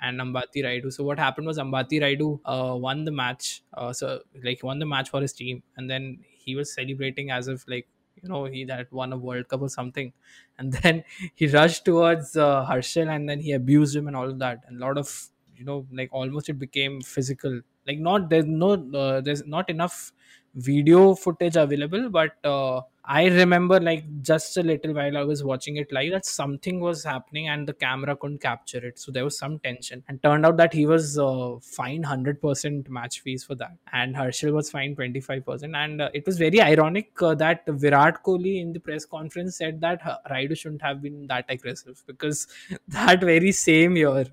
and 0.00 0.18
Ambati 0.20 0.64
Rayudu. 0.64 0.92
So 0.92 1.04
what 1.04 1.18
happened 1.18 1.46
was 1.46 1.58
Ambati 1.58 2.00
Rayudu 2.00 2.40
uh, 2.44 2.76
won 2.76 3.04
the 3.04 3.10
match. 3.10 3.62
Uh, 3.74 3.92
so 3.92 4.22
like 4.42 4.62
won 4.62 4.78
the 4.78 4.86
match 4.86 5.10
for 5.10 5.20
his 5.20 5.32
team, 5.32 5.62
and 5.76 5.90
then 5.90 6.24
he 6.30 6.56
was 6.56 6.72
celebrating 6.72 7.30
as 7.30 7.48
if 7.48 7.64
like 7.68 7.86
you 8.22 8.28
know 8.28 8.44
he 8.44 8.66
had 8.68 8.86
won 8.90 9.12
a 9.12 9.16
World 9.16 9.48
Cup 9.48 9.62
or 9.62 9.68
something. 9.68 10.12
And 10.58 10.72
then 10.74 11.04
he 11.34 11.46
rushed 11.46 11.86
towards 11.86 12.36
uh, 12.36 12.66
Harshal, 12.66 13.08
and 13.08 13.26
then 13.28 13.40
he 13.40 13.52
abused 13.52 13.96
him 13.96 14.08
and 14.08 14.14
all 14.16 14.28
of 14.28 14.38
that. 14.40 14.62
And 14.66 14.76
a 14.76 14.86
lot 14.86 14.98
of 14.98 15.28
you 15.56 15.64
know 15.64 15.86
like 15.90 16.10
almost 16.12 16.48
it 16.50 16.58
became 16.58 17.00
physical. 17.00 17.60
Like 17.86 17.98
not 17.98 18.28
there's 18.28 18.44
no 18.44 18.72
uh, 18.94 19.20
there's 19.22 19.46
not 19.46 19.70
enough 19.70 20.12
video 20.54 21.14
footage 21.14 21.56
available, 21.56 22.08
but 22.10 22.32
uh, 22.44 22.80
I 23.04 23.26
remember 23.26 23.80
like 23.80 24.04
just 24.22 24.56
a 24.56 24.62
little 24.62 24.94
while 24.94 25.16
I 25.16 25.24
was 25.24 25.42
watching 25.42 25.78
it 25.78 25.90
live 25.90 26.12
that 26.12 26.26
something 26.26 26.78
was 26.78 27.02
happening 27.02 27.48
and 27.48 27.66
the 27.66 27.72
camera 27.72 28.14
couldn't 28.14 28.40
capture 28.40 28.78
it. 28.86 28.98
So 28.98 29.10
there 29.10 29.24
was 29.24 29.36
some 29.36 29.58
tension. 29.58 30.04
And 30.06 30.22
turned 30.22 30.46
out 30.46 30.56
that 30.58 30.72
he 30.72 30.86
was 30.86 31.18
uh, 31.18 31.56
fined 31.60 32.04
100% 32.04 32.88
match 32.88 33.20
fees 33.20 33.42
for 33.42 33.54
that. 33.56 33.72
And 33.92 34.14
Harshal 34.14 34.52
was 34.52 34.70
fined 34.70 34.96
25%. 34.96 35.74
And 35.74 36.02
uh, 36.02 36.10
it 36.14 36.24
was 36.24 36.38
very 36.38 36.60
ironic 36.60 37.10
uh, 37.20 37.34
that 37.34 37.64
Virat 37.66 38.22
Kohli 38.22 38.60
in 38.60 38.72
the 38.72 38.80
press 38.80 39.04
conference 39.04 39.56
said 39.56 39.80
that 39.80 40.00
Rayudu 40.30 40.56
shouldn't 40.56 40.82
have 40.82 41.02
been 41.02 41.26
that 41.26 41.46
aggressive 41.48 42.02
because 42.06 42.46
that 42.88 43.20
very 43.22 43.50
same 43.50 43.96
year, 43.96 44.26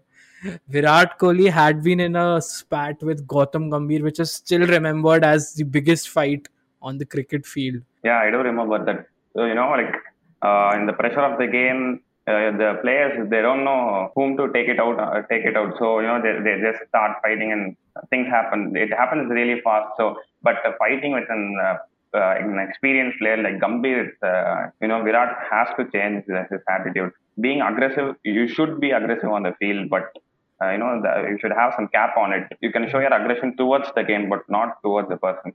Virat 0.67 1.17
Kohli 1.19 1.49
had 1.51 1.83
been 1.83 1.99
in 1.99 2.15
a 2.15 2.41
spat 2.41 3.01
with 3.01 3.27
Gautam 3.27 3.69
Gambhir, 3.69 4.01
which 4.03 4.19
is 4.19 4.31
still 4.31 4.65
remembered 4.67 5.23
as 5.23 5.53
the 5.53 5.63
biggest 5.63 6.09
fight 6.09 6.47
on 6.81 6.97
the 6.97 7.05
cricket 7.05 7.45
field. 7.45 7.81
Yeah, 8.03 8.19
I 8.19 8.31
do 8.31 8.37
remember 8.37 8.83
that. 8.85 9.07
So, 9.35 9.45
you 9.45 9.55
know, 9.55 9.69
like 9.71 9.95
uh, 10.41 10.77
in 10.77 10.85
the 10.85 10.93
pressure 10.93 11.21
of 11.21 11.39
the 11.39 11.47
game, 11.47 12.01
uh, 12.27 12.51
the 12.57 12.77
players 12.81 13.29
they 13.29 13.41
don't 13.41 13.63
know 13.63 14.11
whom 14.15 14.35
to 14.35 14.51
take 14.51 14.67
it 14.67 14.79
out. 14.79 14.99
Uh, 14.99 15.21
take 15.29 15.45
it 15.45 15.55
out. 15.55 15.73
So 15.79 16.01
you 16.01 16.07
know 16.07 16.21
they, 16.21 16.33
they 16.43 16.61
just 16.61 16.85
start 16.89 17.17
fighting 17.23 17.53
and 17.53 17.77
things 18.09 18.27
happen. 18.27 18.75
It 18.75 18.91
happens 18.91 19.31
really 19.31 19.61
fast. 19.61 19.95
So, 19.97 20.17
but 20.43 20.55
uh, 20.65 20.73
fighting 20.77 21.13
with 21.13 21.29
an 21.29 21.55
uh, 21.63 21.77
uh, 22.13 22.35
an 22.37 22.59
experienced 22.59 23.19
player 23.19 23.37
like 23.37 23.59
Gambhir, 23.59 24.09
uh, 24.23 24.69
you 24.81 24.87
know, 24.87 25.03
Virat 25.03 25.37
has 25.51 25.67
to 25.77 25.89
change 25.91 26.25
his 26.25 26.61
attitude. 26.69 27.11
Being 27.39 27.61
aggressive, 27.61 28.15
you 28.23 28.47
should 28.47 28.79
be 28.79 28.91
aggressive 28.91 29.29
on 29.29 29.43
the 29.43 29.53
field, 29.59 29.89
but 29.89 30.11
uh, 30.61 30.71
you 30.71 30.79
know 30.79 31.01
the, 31.01 31.29
you 31.29 31.37
should 31.39 31.51
have 31.51 31.73
some 31.75 31.87
cap 31.89 32.17
on 32.17 32.33
it. 32.33 32.57
You 32.61 32.71
can 32.71 32.89
show 32.89 32.99
your 32.99 33.13
aggression 33.13 33.55
towards 33.55 33.89
the 33.95 34.03
game, 34.03 34.29
but 34.29 34.49
not 34.49 34.81
towards 34.83 35.09
the 35.09 35.17
person. 35.17 35.53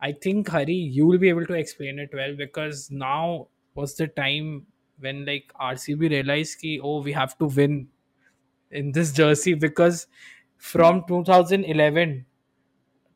I 0.00 0.12
think 0.12 0.48
Hari, 0.48 0.74
you 0.74 1.06
will 1.06 1.18
be 1.18 1.28
able 1.28 1.46
to 1.46 1.54
explain 1.54 1.98
it 1.98 2.10
well 2.14 2.36
because 2.36 2.88
now 2.90 3.48
was 3.74 3.96
the 3.96 4.06
time 4.06 4.66
when 5.00 5.24
like 5.24 5.52
RCB 5.60 6.10
realized 6.10 6.60
ki 6.60 6.80
oh 6.82 7.02
we 7.02 7.12
have 7.12 7.36
to 7.38 7.46
win 7.46 7.88
in 8.70 8.92
this 8.92 9.12
jersey 9.12 9.54
because 9.54 10.06
from 10.56 11.04
2011 11.08 12.26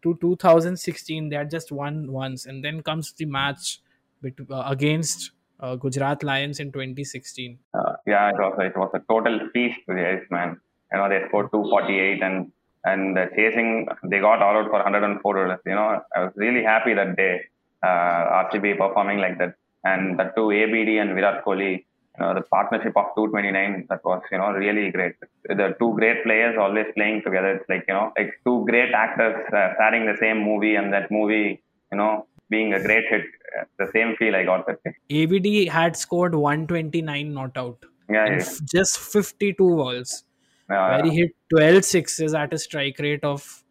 to 0.03 0.19
2016 0.21 1.29
they 1.29 1.37
had 1.37 1.51
just 1.51 1.73
won 1.73 2.11
once 2.11 2.47
and 2.47 2.65
then 2.65 2.83
comes 2.83 3.13
the 3.13 3.25
match 3.25 3.81
uh, 4.25 4.63
against 4.67 5.33
uh, 5.63 5.77
Gujarat 5.77 6.23
Lions 6.23 6.61
in 6.61 6.73
2016. 6.73 7.59
Uh, 7.73 7.93
yeah, 8.07 8.31
it 8.31 8.35
was 8.35 8.55
it 8.59 8.77
was 8.77 8.91
a 8.95 9.01
total 9.11 9.39
feast 9.53 9.79
for 9.87 9.95
the 9.95 10.07
Ice 10.07 10.27
man. 10.31 10.61
You 10.93 10.99
know, 10.99 11.09
they 11.09 11.21
scored 11.29 11.51
248 11.53 12.23
and 12.23 12.53
and 12.85 13.17
uh, 13.17 13.27
chasing, 13.37 13.87
they 14.05 14.19
got 14.19 14.43
all 14.43 14.57
out 14.57 14.67
for 14.67 14.83
104. 14.83 15.61
You 15.67 15.75
know, 15.75 16.01
I 16.17 16.25
was 16.25 16.33
really 16.37 16.65
happy 16.65 16.95
that 16.95 17.17
day, 17.17 17.43
uh, 17.83 18.45
RCB 18.45 18.79
performing 18.79 19.19
like 19.19 19.39
that. 19.39 19.55
And 19.85 20.19
the 20.19 20.33
two 20.37 20.51
ABD 20.51 20.89
and 21.01 21.15
Virat 21.15 21.45
Kohli, 21.45 21.73
you 21.73 22.19
know, 22.19 22.35
the 22.35 22.43
partnership 22.43 22.97
of 22.97 23.07
229, 23.17 23.87
that 23.89 24.05
was, 24.05 24.23
you 24.31 24.39
know, 24.39 24.51
really 24.51 24.91
great. 24.91 25.15
The 25.45 25.75
two 25.79 25.95
great 25.95 26.25
players 26.25 26.57
always 26.59 26.87
playing 26.95 27.23
together. 27.23 27.55
It's 27.57 27.69
like, 27.69 27.85
you 27.89 27.95
know, 27.95 28.13
like 28.19 28.33
two 28.45 28.65
great 28.69 28.93
actors 28.93 29.37
uh, 29.53 29.75
starring 29.75 30.07
the 30.07 30.17
same 30.21 30.43
movie 30.43 30.75
and 30.75 30.93
that 30.93 31.11
movie, 31.11 31.63
you 31.91 31.99
know, 31.99 32.27
being 32.55 32.75
a 32.75 32.83
great 32.83 33.05
hit. 33.15 33.23
Uh, 33.59 33.65
the 33.79 33.89
same 33.93 34.15
feel 34.17 34.37
I 34.37 34.45
got 34.45 34.67
that 34.67 34.79
day. 34.85 34.95
ABD 35.23 35.73
had 35.79 35.97
scored 35.97 36.35
129 36.35 37.35
not 37.41 37.57
out. 37.57 37.85
Yeah, 38.11 38.27
yeah. 38.27 38.45
just 38.75 38.99
52 38.99 39.55
balls. 39.81 40.25
yeah, 40.71 40.89
where 40.91 41.05
he 41.11 41.19
hit 41.21 41.33
12 41.51 41.85
sixes 41.85 42.35
at 42.43 42.55
a 42.59 42.59
strike 42.59 42.99
rate 43.07 43.25
of 43.25 43.65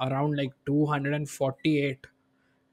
around 0.00 0.36
like 0.36 0.52
248 0.66 2.06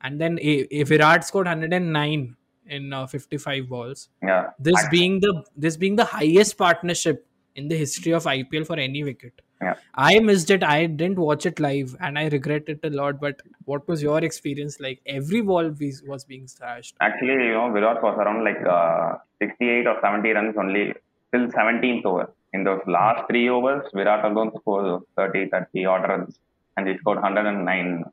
and 0.01 0.21
then 0.21 0.39
a, 0.39 0.67
a 0.71 0.83
Virat 0.83 1.25
scored 1.25 1.47
109 1.47 2.35
in 2.67 2.93
uh, 2.93 3.07
55 3.07 3.69
balls 3.69 4.09
yeah. 4.21 4.47
this 4.59 4.87
being 4.89 5.19
the 5.19 5.43
this 5.55 5.77
being 5.77 5.95
the 5.95 6.05
highest 6.05 6.57
partnership 6.57 7.25
in 7.55 7.67
the 7.67 7.75
history 7.75 8.13
of 8.13 8.23
IPL 8.23 8.65
for 8.65 8.77
any 8.77 9.03
wicket 9.03 9.41
Yeah. 9.61 9.73
I 9.95 10.19
missed 10.19 10.51
it 10.51 10.63
I 10.63 10.85
didn't 10.85 11.17
watch 11.17 11.45
it 11.47 11.59
live 11.59 11.95
and 11.99 12.19
I 12.19 12.27
regret 12.27 12.65
it 12.67 12.79
a 12.83 12.89
lot 12.91 13.19
but 13.19 13.41
what 13.65 13.87
was 13.87 14.03
your 14.03 14.19
experience 14.23 14.79
like 14.79 15.01
every 15.07 15.41
ball 15.41 15.69
was 15.79 16.03
was 16.03 16.23
being 16.25 16.47
slashed 16.47 16.95
Actually, 17.01 17.45
you 17.47 17.53
know, 17.53 17.71
Virat 17.71 18.01
was 18.03 18.17
around 18.17 18.43
like 18.43 18.61
uh, 18.65 19.17
68 19.39 19.87
or 19.87 19.97
70 20.01 20.29
runs 20.31 20.55
only 20.57 20.93
till 21.31 21.47
17th 21.47 22.05
over. 22.05 22.33
In 22.53 22.63
those 22.63 22.81
last 22.87 23.27
three 23.29 23.49
overs, 23.49 23.85
Virat 23.93 24.25
alone 24.25 24.51
scored 24.57 25.03
30, 25.15 25.49
30 25.49 25.85
odd 25.85 26.09
runs 26.09 26.39
and 26.75 26.87
he 26.87 26.97
scored 26.97 27.17
109. 27.17 28.03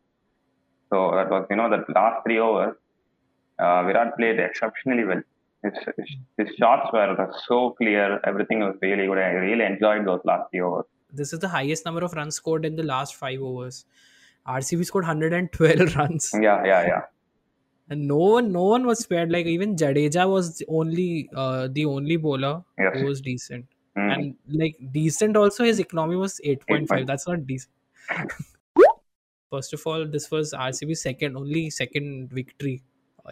So 0.90 1.12
that 1.14 1.30
was, 1.30 1.46
you 1.50 1.56
know, 1.56 1.70
the 1.70 1.84
last 1.94 2.24
three 2.24 2.38
overs, 2.38 2.76
uh, 3.58 3.84
Virat 3.84 4.16
played 4.16 4.38
exceptionally 4.38 5.04
well. 5.04 5.22
His, 5.62 5.72
his, 5.96 6.08
his 6.36 6.56
shots 6.56 6.90
were 6.92 7.32
so 7.46 7.70
clear, 7.70 8.20
everything 8.24 8.60
was 8.60 8.76
really 8.82 9.06
good. 9.06 9.18
I 9.18 9.30
really 9.30 9.64
enjoyed 9.64 10.06
those 10.06 10.20
last 10.24 10.50
three 10.50 10.60
overs. 10.60 10.84
This 11.22 11.32
is 11.32 11.40
the 11.40 11.48
highest 11.48 11.84
number 11.84 12.04
of 12.04 12.12
runs 12.20 12.36
scored 12.36 12.64
in 12.64 12.76
the 12.76 12.82
last 12.82 13.14
5 13.16 13.40
overs 13.50 13.84
RCB 14.46 14.84
scored 14.84 15.04
112 15.04 15.96
runs 16.00 16.30
Yeah, 16.34 16.64
yeah, 16.64 16.82
yeah. 16.92 17.02
and 17.88 18.06
no 18.08 18.16
one 18.16 18.52
no 18.52 18.64
one 18.64 18.86
was 18.86 19.00
spared 19.06 19.30
like 19.36 19.46
even 19.46 19.76
jadeja 19.76 20.28
was 20.34 20.58
the 20.58 20.66
only 20.80 21.28
uh, 21.44 21.68
the 21.78 21.84
only 21.86 22.16
bowler 22.26 22.54
Yes. 22.78 22.98
who 22.98 23.06
was 23.12 23.20
decent 23.30 23.66
Mm. 24.02 24.12
and 24.12 24.34
like 24.60 24.76
decent 24.94 25.36
also 25.40 25.64
his 25.66 25.78
economy 25.82 26.16
was 26.16 26.40
8.5 26.44 26.88
8.5. 26.88 27.06
that's 27.10 27.26
not 27.28 27.46
decent 27.46 27.72
first 29.50 29.72
of 29.76 29.86
all 29.86 30.06
this 30.14 30.30
was 30.30 30.52
rcb's 30.52 31.02
second 31.02 31.36
only 31.36 31.70
second 31.70 32.30
victory 32.38 32.82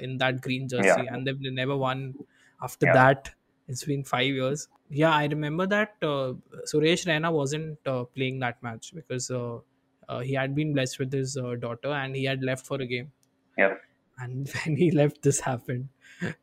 in 0.01 0.19
that 0.19 0.41
green 0.41 0.69
jersey 0.69 0.89
Yeah. 0.89 1.05
and 1.15 1.27
they've 1.27 1.41
never 1.63 1.77
won 1.77 2.15
after 2.63 2.87
Yeah. 2.87 2.93
that 3.01 3.31
it's 3.69 3.85
been 3.85 4.05
five 4.05 4.27
years 4.41 4.69
yeah 4.89 5.13
i 5.15 5.25
remember 5.27 5.67
that 5.67 5.95
uh, 6.13 6.33
suresh 6.73 7.05
raina 7.11 7.31
wasn't 7.41 7.79
uh, 7.95 8.05
playing 8.17 8.39
that 8.41 8.63
match 8.63 8.93
because 8.95 9.31
uh, 9.31 9.59
uh, 10.09 10.21
he 10.21 10.33
had 10.35 10.55
been 10.55 10.73
blessed 10.73 10.99
with 10.99 11.13
his 11.13 11.37
uh, 11.37 11.55
daughter 11.67 11.93
and 12.03 12.17
he 12.17 12.25
had 12.25 12.43
left 12.43 12.67
for 12.67 12.81
a 12.83 12.87
game 12.87 13.11
Yes. 13.59 13.77
and 14.19 14.49
when 14.65 14.77
he 14.77 14.91
left 14.91 15.23
this 15.23 15.41
happened 15.41 15.89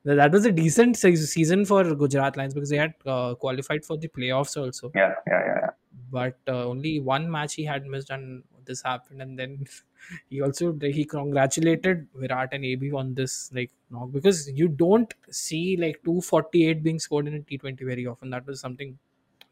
that 0.03 0.31
was 0.31 0.45
a 0.45 0.51
decent 0.51 0.97
se- 0.97 1.15
season 1.35 1.65
for 1.65 1.83
gujarat 2.03 2.37
lions 2.37 2.53
because 2.53 2.69
they 2.69 2.77
had 2.85 2.93
uh, 3.05 3.35
qualified 3.35 3.85
for 3.85 3.97
the 3.97 4.07
playoffs 4.17 4.55
also 4.63 4.91
Yeah, 4.95 5.13
yeah, 5.27 5.41
yeah. 5.49 5.59
yeah. 5.63 5.69
but 6.11 6.37
uh, 6.47 6.65
only 6.73 6.99
one 6.99 7.29
match 7.31 7.55
he 7.55 7.65
had 7.65 7.85
missed 7.85 8.09
and 8.09 8.43
this 8.71 8.81
happened 8.89 9.21
and 9.25 9.37
then 9.41 9.53
he 10.29 10.41
also 10.47 10.71
he 10.97 11.05
congratulated 11.17 12.07
virat 12.23 12.57
and 12.57 12.65
ab 12.71 12.83
on 13.03 13.13
this 13.21 13.35
like 13.59 13.71
knock 13.91 14.09
because 14.17 14.41
you 14.61 14.67
don't 14.83 15.13
see 15.43 15.65
like 15.85 16.01
248 16.03 16.83
being 16.89 16.99
scored 17.07 17.27
in 17.31 17.35
a 17.39 17.45
t20 17.51 17.89
very 17.93 18.05
often 18.13 18.35
that 18.35 18.45
was 18.51 18.59
something 18.67 18.91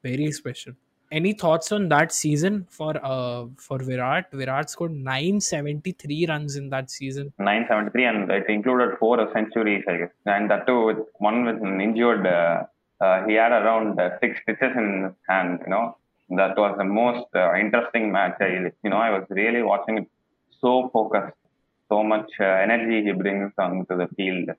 very 0.09 0.31
special 0.41 0.74
any 1.19 1.31
thoughts 1.41 1.71
on 1.75 1.83
that 1.93 2.12
season 2.21 2.55
for 2.77 2.93
uh 3.12 3.43
for 3.67 3.77
virat 3.89 4.25
virat 4.39 4.69
scored 4.74 4.95
973 4.95 6.25
runs 6.31 6.57
in 6.62 6.65
that 6.74 6.89
season 6.97 7.31
973 7.39 8.05
and 8.12 8.31
it 8.31 8.50
included 8.50 8.97
four 9.00 9.17
centuries, 9.33 9.83
I 9.88 9.97
guess. 9.97 10.09
And 10.25 10.50
that 10.51 10.67
too, 10.67 10.86
with 10.86 10.97
one 11.19 11.45
with 11.45 11.62
an 11.62 11.81
injured, 11.81 12.25
uh, 12.25 12.63
uh, 13.00 13.25
he 13.25 13.33
had 13.33 13.51
around 13.51 14.00
uh, 14.00 14.19
six 14.19 14.39
stitches 14.41 14.75
in 14.75 15.03
his 15.05 15.13
hand, 15.27 15.59
you 15.65 15.69
know. 15.69 15.97
That 16.29 16.57
was 16.57 16.75
the 16.77 16.84
most 16.84 17.27
uh, 17.36 17.55
interesting 17.55 18.12
match. 18.12 18.36
I, 18.41 18.72
you 18.84 18.89
know, 18.89 18.98
I 18.98 19.12
was 19.12 19.25
really 19.29 19.63
watching 19.63 19.98
it 20.00 20.07
so 20.62 20.89
focused, 20.91 21.38
so 21.89 22.03
much 22.03 22.29
uh, 22.39 22.43
energy 22.43 23.03
he 23.03 23.13
brings 23.13 23.53
onto 23.57 23.98
the 23.98 24.07
field. 24.15 24.50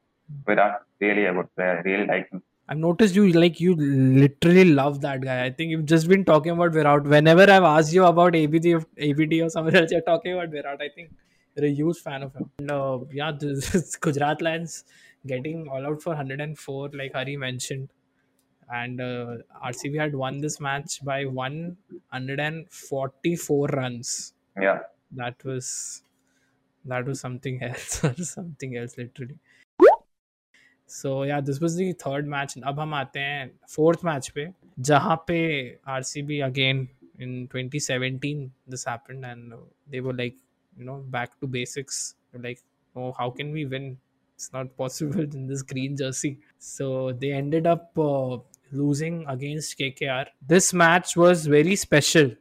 Virat, 0.47 0.83
really 1.01 1.27
a 1.27 1.33
good 1.33 1.55
player. 1.55 1.79
I 1.79 1.89
really 1.89 2.07
like 2.07 2.31
him. 2.31 2.43
I've 2.71 2.79
noticed 2.79 3.15
you 3.15 3.33
like 3.33 3.61
you 3.61 3.75
literally 3.75 4.65
love 4.65 5.01
that 5.01 5.23
guy. 5.23 5.45
I 5.45 5.51
think 5.51 5.71
you've 5.71 5.87
just 5.87 6.07
been 6.07 6.25
talking 6.25 6.53
about 6.53 6.73
Virat. 6.73 7.05
Whenever 7.05 7.43
I've 7.43 7.63
asked 7.63 7.93
you 7.95 8.05
about 8.05 8.37
ABD, 8.37 8.67
ABD 8.99 9.33
or 9.41 9.49
someone 9.49 9.75
else, 9.75 9.91
you're 9.91 10.03
talking 10.03 10.35
about 10.35 10.51
Virat. 10.51 10.81
I 10.81 10.89
think 10.95 11.11
you're 11.57 11.67
a 11.67 11.71
huge 11.71 11.99
fan 11.99 12.23
of 12.23 12.35
him. 12.35 12.51
And, 12.59 12.71
uh, 12.71 12.99
yeah, 13.11 13.33
this 13.39 13.75
is 13.75 13.97
Gujarat 13.97 14.43
Lions 14.43 14.85
getting 15.27 15.67
all 15.69 15.87
out 15.87 16.03
for 16.03 16.11
104, 16.11 16.91
like 16.93 17.15
Hari 17.15 17.37
mentioned 17.39 17.89
And 18.72 19.02
uh, 19.02 19.38
RCB 19.66 20.00
had 20.00 20.16
won 20.16 20.40
this 20.40 20.60
match 20.60 21.04
by 21.04 21.25
144 21.25 23.68
runs. 23.68 24.34
Yeah. 24.60 24.80
That 25.12 25.44
was 25.44 26.02
that 26.86 27.06
was 27.06 27.20
something 27.20 27.62
else. 27.63 28.00
that 28.00 28.18
was 28.18 28.30
something 28.30 28.78
else, 28.78 28.98
literally. 28.98 29.38
So 30.86 31.24
yeah, 31.24 31.42
this 31.42 31.60
was 31.60 31.75
the 31.75 31.94
third 31.94 32.28
match. 32.28 32.58
अब 32.58 32.80
हम 32.80 32.94
आते 32.94 33.20
हैं 33.20 33.52
fourth 33.75 34.04
match 34.06 34.30
पे 34.34 34.48
जहाँ 34.90 35.24
पे 35.28 35.38
RCB 35.90 36.46
again 36.48 36.88
in 37.20 37.48
2017 37.48 38.52
this 38.68 38.84
happened 38.86 39.25
and 39.25 39.54
they 39.90 40.02
were 40.02 40.13
like 40.13 40.36
you 40.78 40.86
know 40.86 40.98
back 41.16 41.40
to 41.40 41.48
basics. 41.48 42.16
They're 42.32 42.42
like 42.42 42.60
oh 42.96 43.13
how 43.18 43.30
can 43.30 43.52
we 43.52 43.66
win? 43.66 43.98
It's 44.36 44.52
not 44.54 44.75
possible 44.78 45.22
in 45.22 45.48
this 45.48 45.62
green 45.62 45.98
jersey. 45.98 46.40
So 46.60 47.13
they 47.13 47.32
ended 47.32 47.66
up 47.66 47.98
uh, 47.98 48.38
losing 48.73 49.25
against 49.29 49.79
KKR. 49.79 50.27
This 50.47 50.73
match 50.73 51.17
was 51.17 51.47
very 51.47 51.77
special 51.77 52.33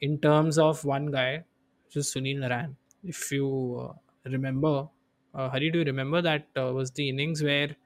in 0.00 0.18
terms 0.18 0.58
of 0.58 0.84
one 0.84 1.10
guy, 1.10 1.44
which 1.86 1.96
is 1.96 2.12
Sunil 2.14 2.38
Narayan. 2.38 2.76
If 3.04 3.30
you 3.32 3.90
uh, 3.90 4.28
remember, 4.30 4.88
uh, 5.34 5.48
Hari, 5.48 5.70
do 5.70 5.80
you 5.80 5.84
remember 5.84 6.22
that 6.22 6.46
uh, 6.56 6.72
was 6.72 6.90
the 6.90 7.08
innings 7.08 7.42
where 7.42 7.76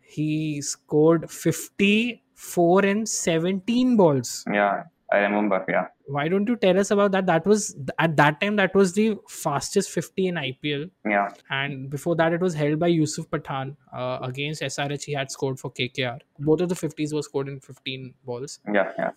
he 0.00 0.60
scored 0.62 1.30
54 1.30 2.84
in 2.84 3.06
17 3.06 3.96
balls? 3.96 4.44
Yeah. 4.52 4.84
I 5.12 5.18
remember. 5.18 5.64
Yeah. 5.68 5.86
Why 6.06 6.28
don't 6.28 6.48
you 6.48 6.56
tell 6.56 6.78
us 6.78 6.90
about 6.90 7.12
that? 7.12 7.26
That 7.26 7.46
was 7.46 7.76
at 7.98 8.16
that 8.16 8.40
time 8.40 8.56
that 8.56 8.74
was 8.74 8.92
the 8.92 9.16
fastest 9.28 9.90
50 9.90 10.26
in 10.28 10.34
IPL, 10.36 10.90
Yeah. 11.04 11.28
and 11.50 11.88
before 11.90 12.14
that 12.16 12.32
it 12.32 12.40
was 12.40 12.54
held 12.54 12.78
by 12.78 12.88
Yusuf 12.88 13.28
Pathan 13.30 13.76
uh, 13.92 14.18
against 14.22 14.62
SRH. 14.62 15.04
He 15.04 15.12
had 15.12 15.30
scored 15.30 15.58
for 15.58 15.70
KKR. 15.72 16.18
Both 16.38 16.60
of 16.60 16.68
the 16.68 16.74
50s 16.76 17.12
were 17.14 17.22
scored 17.22 17.48
in 17.48 17.60
15 17.60 18.14
balls. 18.24 18.60
Yeah. 18.80 18.92
Yeah. 18.98 19.10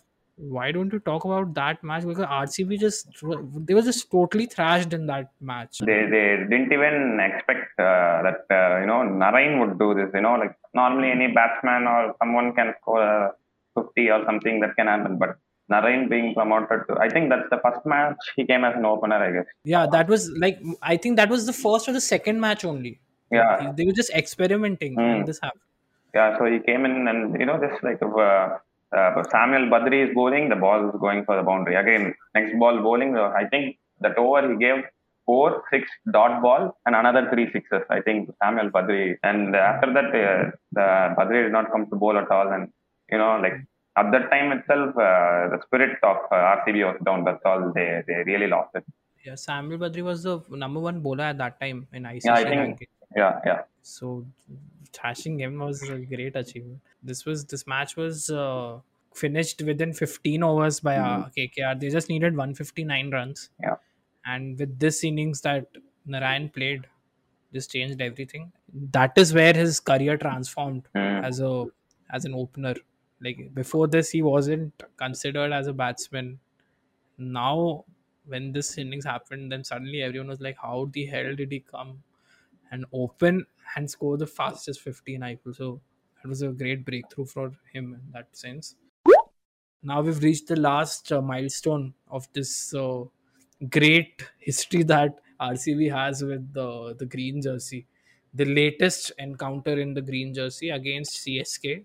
why 0.54 0.68
don't 0.74 0.92
you 0.94 0.98
talk 1.08 1.24
about 1.26 1.50
that 1.56 1.82
match 1.88 2.04
because 2.06 2.24
RCB 2.36 2.78
just 2.84 3.10
they 3.66 3.74
were 3.76 3.82
just 3.88 4.10
totally 4.14 4.46
thrashed 4.54 4.92
in 4.96 5.04
that 5.10 5.28
match. 5.50 5.78
they 5.90 5.98
they 6.14 6.24
didn't 6.52 6.72
even 6.76 7.20
expect 7.26 7.68
uh, 7.84 8.16
that 8.26 8.40
uh, 8.56 8.72
you 8.80 8.88
know 8.90 8.98
Narain 9.20 9.52
would 9.60 9.74
do 9.84 9.88
this. 9.98 10.10
You 10.18 10.22
know, 10.26 10.34
like 10.42 10.56
normally 10.80 11.10
any 11.16 11.28
batsman 11.38 11.86
or 11.92 12.00
someone 12.22 12.48
can 12.58 12.74
score 12.80 13.06
50 13.78 14.10
or 14.16 14.20
something 14.30 14.58
that 14.64 14.74
can 14.80 14.88
happen, 14.94 15.18
but 15.22 15.36
Narain 15.72 16.08
being 16.10 16.34
promoted 16.34 16.80
to, 16.88 16.96
I 16.98 17.08
think 17.08 17.30
that's 17.30 17.48
the 17.50 17.58
first 17.64 17.84
match 17.86 18.16
he 18.36 18.44
came 18.44 18.64
as 18.64 18.74
an 18.76 18.84
opener, 18.84 19.16
I 19.16 19.30
guess. 19.32 19.46
Yeah, 19.64 19.86
that 19.92 20.08
was 20.08 20.30
like 20.44 20.58
I 20.82 20.96
think 20.96 21.16
that 21.16 21.30
was 21.30 21.46
the 21.46 21.52
first 21.54 21.88
or 21.88 21.92
the 21.92 22.00
second 22.00 22.40
match 22.40 22.64
only. 22.64 23.00
Yeah, 23.30 23.72
They 23.76 23.84
were 23.86 23.92
just 23.92 24.10
experimenting 24.10 24.98
and 24.98 25.26
this 25.26 25.40
happened. 25.42 25.62
yeah. 26.14 26.36
So 26.38 26.44
he 26.44 26.58
came 26.60 26.84
in 26.84 27.08
and 27.08 27.38
you 27.40 27.46
know 27.46 27.58
just 27.58 27.82
like 27.82 28.00
uh, 28.02 28.58
uh, 28.98 29.22
Samuel 29.30 29.64
Badree 29.72 30.08
is 30.08 30.14
bowling, 30.14 30.48
the 30.50 30.56
ball 30.56 30.88
is 30.88 30.94
going 31.00 31.24
for 31.24 31.36
the 31.36 31.42
boundary. 31.42 31.74
Again, 31.76 32.14
next 32.34 32.56
ball 32.58 32.80
bowling. 32.80 33.16
Uh, 33.16 33.32
I 33.42 33.46
think 33.48 33.78
that 34.00 34.16
over 34.18 34.48
he 34.52 34.56
gave 34.58 34.84
four 35.26 35.64
six 35.72 35.88
dot 36.12 36.42
ball 36.42 36.76
and 36.86 36.94
another 36.94 37.28
three 37.32 37.50
sixes. 37.52 37.82
I 37.90 38.00
think 38.02 38.30
Samuel 38.42 38.70
Badree. 38.70 39.16
And 39.22 39.56
after 39.56 39.92
that, 39.94 40.08
uh, 40.14 40.50
the 40.72 40.86
Badree 41.18 41.44
did 41.44 41.52
not 41.52 41.72
come 41.72 41.88
to 41.90 41.96
bowl 41.96 42.16
at 42.18 42.30
all. 42.30 42.52
And 42.52 42.68
you 43.10 43.18
know, 43.18 43.38
like 43.40 43.54
at 43.96 44.10
that 44.12 44.30
time 44.30 44.52
itself, 44.52 44.90
uh, 44.96 45.48
the 45.54 45.60
spirit 45.66 45.98
of 46.02 46.16
uh, 46.30 46.56
RCB 46.56 46.84
was 46.86 46.96
down. 47.04 47.24
That's 47.24 47.42
all. 47.44 47.72
They 47.74 48.02
they 48.06 48.22
really 48.32 48.46
lost 48.46 48.74
it. 48.74 48.84
Yeah, 49.24 49.36
Samuel 49.36 49.78
Badree 49.78 50.02
was 50.02 50.22
the 50.24 50.40
number 50.50 50.80
one 50.80 51.00
bowler 51.00 51.24
at 51.24 51.38
that 51.38 51.58
time 51.60 51.86
in 51.92 52.02
ICC 52.02 52.24
Yeah, 52.24 52.34
I 52.34 52.44
think- 52.44 52.60
ranking. 52.60 52.88
Yeah, 53.16 53.40
yeah, 53.46 53.60
So 53.82 54.26
thrashing 54.92 55.38
him 55.40 55.58
was 55.58 55.82
a 55.88 55.98
great 55.98 56.34
achievement. 56.36 56.80
This 57.02 57.24
was 57.24 57.44
this 57.44 57.64
match 57.66 57.96
was 57.96 58.28
uh, 58.28 58.78
finished 59.14 59.62
within 59.62 59.92
15 59.92 60.42
overs 60.42 60.80
by 60.80 60.96
uh, 60.96 61.28
KKR. 61.36 61.78
They 61.80 61.90
just 61.90 62.08
needed 62.08 62.36
159 62.36 63.10
runs. 63.12 63.50
Yeah. 63.62 63.76
And 64.26 64.58
with 64.58 64.78
this 64.80 65.04
innings 65.04 65.42
that 65.42 65.66
Narayan 66.06 66.48
played, 66.48 66.86
this 67.52 67.66
changed 67.68 68.00
everything. 68.02 68.50
That 68.98 69.16
is 69.16 69.32
where 69.32 69.54
his 69.54 69.78
career 69.78 70.16
transformed 70.18 70.88
Mm. 70.96 71.22
as 71.24 71.40
a 71.40 71.66
as 72.12 72.24
an 72.24 72.34
opener. 72.34 72.74
Like 73.24 73.54
before 73.54 73.88
this, 73.88 74.10
he 74.10 74.22
wasn't 74.22 74.82
considered 74.96 75.52
as 75.52 75.66
a 75.66 75.72
batsman. 75.72 76.40
Now, 77.18 77.84
when 78.26 78.52
this 78.52 78.78
innings 78.78 79.04
happened, 79.04 79.52
then 79.52 79.64
suddenly 79.64 80.02
everyone 80.02 80.28
was 80.28 80.40
like, 80.40 80.58
"How 80.58 80.86
the 80.86 81.06
hell 81.06 81.34
did 81.36 81.52
he 81.52 81.60
come 81.60 82.02
and 82.70 82.86
open 82.92 83.46
and 83.76 83.90
score 83.90 84.16
the 84.18 84.26
fastest 84.26 84.80
15 84.82 85.22
IPL?" 85.22 85.54
So 85.54 85.82
that 86.22 86.28
was 86.28 86.42
a 86.42 86.52
great 86.64 86.84
breakthrough 86.84 87.26
for 87.26 87.50
him 87.72 87.94
in 87.94 88.10
that 88.12 88.36
sense. 88.36 88.76
Now 89.82 90.00
we've 90.02 90.20
reached 90.22 90.48
the 90.48 90.56
last 90.56 91.12
uh, 91.12 91.20
milestone 91.22 91.94
of 92.08 92.26
this 92.32 92.74
uh, 92.74 93.04
great 93.70 94.22
history 94.38 94.82
that 94.94 95.20
RCB 95.38 95.88
has 95.88 96.22
with 96.24 96.52
the 96.52 96.94
the 96.98 97.06
green 97.06 97.40
jersey. 97.42 97.86
The 98.32 98.46
latest 98.46 99.12
encounter 99.18 99.78
in 99.78 99.94
the 99.94 100.02
green 100.02 100.34
jersey 100.34 100.70
against 100.70 101.12
CSK 101.22 101.84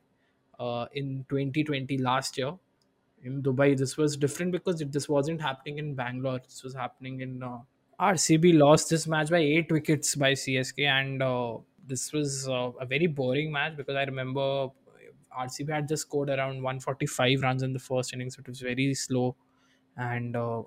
uh, 0.60 0.88
in 0.94 1.26
2020 1.30 1.98
last 1.98 2.38
year 2.38 2.54
in 3.24 3.42
Dubai. 3.44 3.78
This 3.78 3.98
was 3.98 4.18
different 4.18 4.52
because 4.52 4.80
this 4.80 5.10
wasn't 5.10 5.42
happening 5.42 5.78
in 5.78 5.96
Bangalore. 5.96 6.40
This 6.40 6.64
was 6.64 6.74
happening 6.74 7.22
in 7.22 7.44
uh, 7.44 7.60
RCB. 8.00 8.54
Lost 8.54 8.90
this 8.90 9.08
match 9.08 9.30
by 9.30 9.40
eight 9.40 9.72
wickets 9.72 10.16
by 10.16 10.34
CSK, 10.34 10.86
and 10.86 11.22
uh, 11.22 11.58
this 11.86 12.12
was 12.14 12.48
uh, 12.48 12.72
a 12.80 12.86
very 12.86 13.08
boring 13.08 13.52
match 13.52 13.76
because 13.78 13.96
I 13.96 14.04
remember 14.04 14.70
RCB 15.32 15.72
had 15.74 15.88
just 15.88 16.04
scored 16.04 16.30
around 16.30 16.62
145 16.64 17.42
runs 17.42 17.64
in 17.64 17.74
the 17.74 17.80
first 17.80 18.14
innings. 18.14 18.38
It 18.38 18.48
was 18.48 18.62
very 18.62 18.94
slow, 18.94 19.36
and 19.98 20.36
uh, 20.36 20.64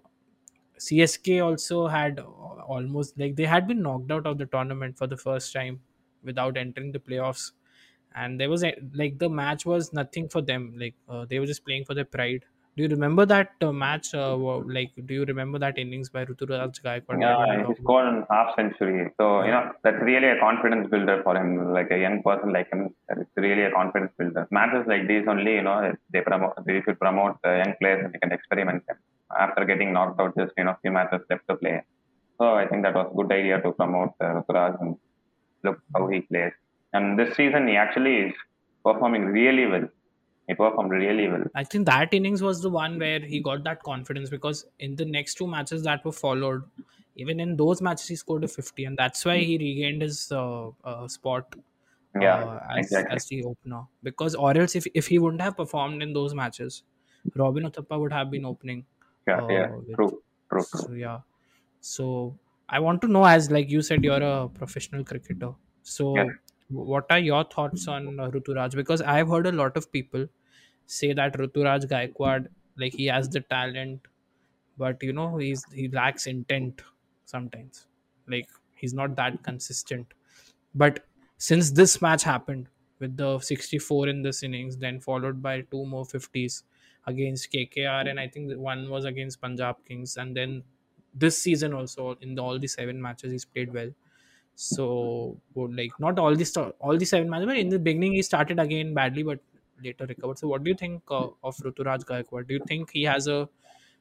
CSK 0.78 1.40
also 1.40 1.86
had 1.86 2.18
uh, 2.18 2.24
almost 2.24 3.18
like 3.18 3.36
they 3.36 3.44
had 3.46 3.66
been 3.66 3.82
knocked 3.82 4.10
out 4.10 4.26
of 4.26 4.38
the 4.38 4.46
tournament 4.46 4.98
for 4.98 5.06
the 5.06 5.16
first 5.16 5.52
time 5.52 5.80
without 6.22 6.56
entering 6.56 6.92
the 6.92 6.98
playoffs 6.98 7.52
and 8.14 8.40
there 8.40 8.50
was 8.50 8.64
a, 8.64 8.74
like 8.94 9.18
the 9.18 9.28
match 9.28 9.64
was 9.66 9.92
nothing 9.92 10.28
for 10.28 10.42
them 10.42 10.74
like 10.78 10.94
uh, 11.08 11.24
they 11.28 11.38
were 11.38 11.46
just 11.46 11.64
playing 11.64 11.84
for 11.84 11.94
their 11.94 12.04
pride 12.04 12.44
do 12.76 12.84
you 12.84 12.88
remember 12.88 13.24
that 13.26 13.50
uh, 13.60 13.70
match 13.70 14.14
uh, 14.14 14.36
like 14.78 14.92
do 15.06 15.14
you 15.14 15.24
remember 15.24 15.58
that 15.58 15.78
innings 15.78 16.08
by 16.08 16.24
Ruturaj 16.24 16.80
Gaikwad 16.84 17.20
Yeah, 17.20 17.66
he 17.66 17.74
scored 17.82 18.06
a 18.06 18.26
half 18.30 18.54
century. 18.56 19.10
So, 19.20 19.42
you 19.44 19.50
know, 19.50 19.72
that's 19.84 20.00
really 20.02 20.28
a 20.28 20.38
confidence 20.38 20.88
builder 20.88 21.20
for 21.22 21.36
him. 21.36 21.72
Like 21.74 21.90
a 21.90 21.98
young 21.98 22.22
person 22.22 22.52
like 22.52 22.70
him, 22.72 22.88
it's 23.10 23.30
really 23.36 23.64
a 23.64 23.70
confidence 23.70 24.12
builder. 24.18 24.48
Matches 24.50 24.86
like 24.86 25.06
these 25.06 25.26
only, 25.28 25.56
you 25.56 25.62
know, 25.62 25.92
they 26.12 26.22
promote, 26.22 26.54
they 26.64 26.80
should 26.80 26.98
promote 26.98 27.36
young 27.44 27.74
players 27.80 28.04
and 28.04 28.14
they 28.14 28.18
can 28.18 28.32
experiment 28.32 28.86
them. 28.86 28.96
After 29.38 29.66
getting 29.66 29.92
knocked 29.92 30.20
out, 30.20 30.34
just, 30.38 30.52
you 30.56 30.64
know, 30.64 30.76
few 30.80 30.92
matches 30.92 31.20
left 31.28 31.42
to 31.50 31.56
play. 31.56 31.82
So, 32.40 32.54
I 32.54 32.66
think 32.66 32.82
that 32.84 32.94
was 32.94 33.10
a 33.12 33.14
good 33.14 33.30
idea 33.30 33.60
to 33.60 33.72
promote 33.72 34.12
uh, 34.20 34.40
Ruturaj 34.40 34.80
and 34.80 34.96
look 35.64 35.78
how 35.94 36.06
he 36.08 36.20
plays. 36.22 36.52
And 36.92 37.18
this 37.18 37.36
season, 37.36 37.68
he 37.68 37.76
actually 37.76 38.16
is 38.28 38.34
performing 38.84 39.26
really 39.26 39.66
well. 39.66 39.88
He 40.48 40.54
performed 40.54 40.90
really 40.92 41.28
well. 41.28 41.44
I 41.54 41.64
think 41.64 41.86
that 41.86 42.14
innings 42.14 42.42
was 42.42 42.62
the 42.62 42.70
one 42.70 42.98
where 42.98 43.20
he 43.20 43.40
got 43.40 43.62
that 43.64 43.82
confidence 43.82 44.30
because 44.30 44.64
in 44.78 44.96
the 44.96 45.04
next 45.04 45.34
two 45.34 45.46
matches 45.46 45.82
that 45.84 46.04
were 46.04 46.12
followed, 46.12 46.62
even 47.16 47.40
in 47.40 47.56
those 47.56 47.82
matches 47.82 48.08
he 48.08 48.16
scored 48.16 48.44
a 48.44 48.48
50, 48.48 48.84
and 48.86 48.96
that's 48.96 49.24
why 49.24 49.38
he 49.38 49.58
regained 49.58 50.00
his 50.02 50.32
uh, 50.32 50.68
uh, 50.82 51.06
spot 51.08 51.54
Yeah, 52.14 52.44
uh, 52.44 52.58
as, 52.70 52.80
exactly. 52.80 53.10
as 53.10 53.26
the 53.26 53.44
opener. 53.44 53.82
Because 54.02 54.34
or 54.34 54.56
else 54.56 54.74
if, 54.76 54.86
if 54.94 55.08
he 55.08 55.18
wouldn't 55.18 55.42
have 55.42 55.56
performed 55.56 56.02
in 56.02 56.12
those 56.14 56.34
matches, 56.34 56.84
Robin 57.34 57.64
Uthappa 57.64 58.00
would 58.00 58.12
have 58.12 58.30
been 58.30 58.46
opening. 58.46 58.86
Yeah, 59.26 59.40
yeah, 59.48 59.66
uh, 59.66 59.78
with- 59.86 59.96
true, 59.96 60.22
true, 60.50 60.66
true. 60.70 60.86
So 60.86 60.92
yeah. 60.92 61.20
So 61.80 62.38
I 62.68 62.80
want 62.80 63.00
to 63.02 63.08
know, 63.08 63.24
as 63.24 63.50
like 63.50 63.70
you 63.70 63.82
said, 63.82 64.04
you're 64.04 64.22
a 64.22 64.48
professional 64.48 65.04
cricketer. 65.04 65.54
So 65.82 66.06
Yeah. 66.14 66.24
What 66.72 67.06
are 67.10 67.18
your 67.18 67.44
thoughts 67.44 67.88
on 67.88 68.18
uh, 68.20 68.30
Ruturaj? 68.30 68.74
Because 68.74 69.02
I've 69.02 69.28
heard 69.28 69.46
a 69.46 69.52
lot 69.52 69.76
of 69.76 69.90
people 69.92 70.26
say 70.86 71.12
that 71.12 71.34
Ruturaj 71.34 71.86
Gaikwad, 71.88 72.48
like 72.76 72.94
he 72.94 73.06
has 73.06 73.28
the 73.28 73.40
talent, 73.40 74.06
but 74.78 75.02
you 75.02 75.12
know 75.12 75.36
he's 75.38 75.64
he 75.72 75.88
lacks 75.88 76.26
intent 76.26 76.82
sometimes. 77.24 77.86
Like 78.26 78.48
he's 78.74 78.94
not 78.94 79.16
that 79.16 79.42
consistent. 79.42 80.14
But 80.74 81.06
since 81.38 81.70
this 81.72 82.00
match 82.02 82.22
happened 82.22 82.68
with 82.98 83.16
the 83.16 83.38
64 83.40 84.08
in 84.08 84.22
this 84.22 84.42
innings, 84.42 84.76
then 84.78 85.00
followed 85.00 85.42
by 85.42 85.62
two 85.62 85.84
more 85.86 86.04
50s 86.04 86.64
against 87.06 87.50
KKR, 87.52 88.08
and 88.08 88.20
I 88.20 88.28
think 88.28 88.52
one 88.56 88.88
was 88.90 89.04
against 89.04 89.40
Punjab 89.40 89.84
Kings, 89.84 90.16
and 90.16 90.36
then 90.36 90.62
this 91.14 91.36
season 91.38 91.74
also 91.74 92.12
in 92.20 92.34
the, 92.34 92.42
all 92.42 92.58
the 92.58 92.68
seven 92.68 93.00
matches 93.02 93.32
he's 93.32 93.44
played 93.44 93.72
well. 93.72 93.90
So 94.54 95.40
like 95.54 95.92
not 95.98 96.18
all 96.18 96.34
the 96.34 96.74
all 96.80 96.96
the 96.96 97.04
seven 97.04 97.28
matches, 97.30 97.46
but 97.46 97.56
in 97.56 97.68
the 97.68 97.78
beginning 97.78 98.12
he 98.12 98.22
started 98.22 98.58
again 98.58 98.94
badly, 98.94 99.22
but 99.22 99.40
later 99.82 100.06
recovered. 100.06 100.38
So 100.38 100.48
what 100.48 100.62
do 100.64 100.70
you 100.70 100.76
think 100.76 101.02
uh, 101.10 101.28
of 101.42 101.56
Ruturaj 101.56 102.04
Gaikwad? 102.04 102.48
Do 102.48 102.54
you 102.54 102.60
think 102.66 102.90
he 102.92 103.02
has 103.04 103.26
a 103.26 103.48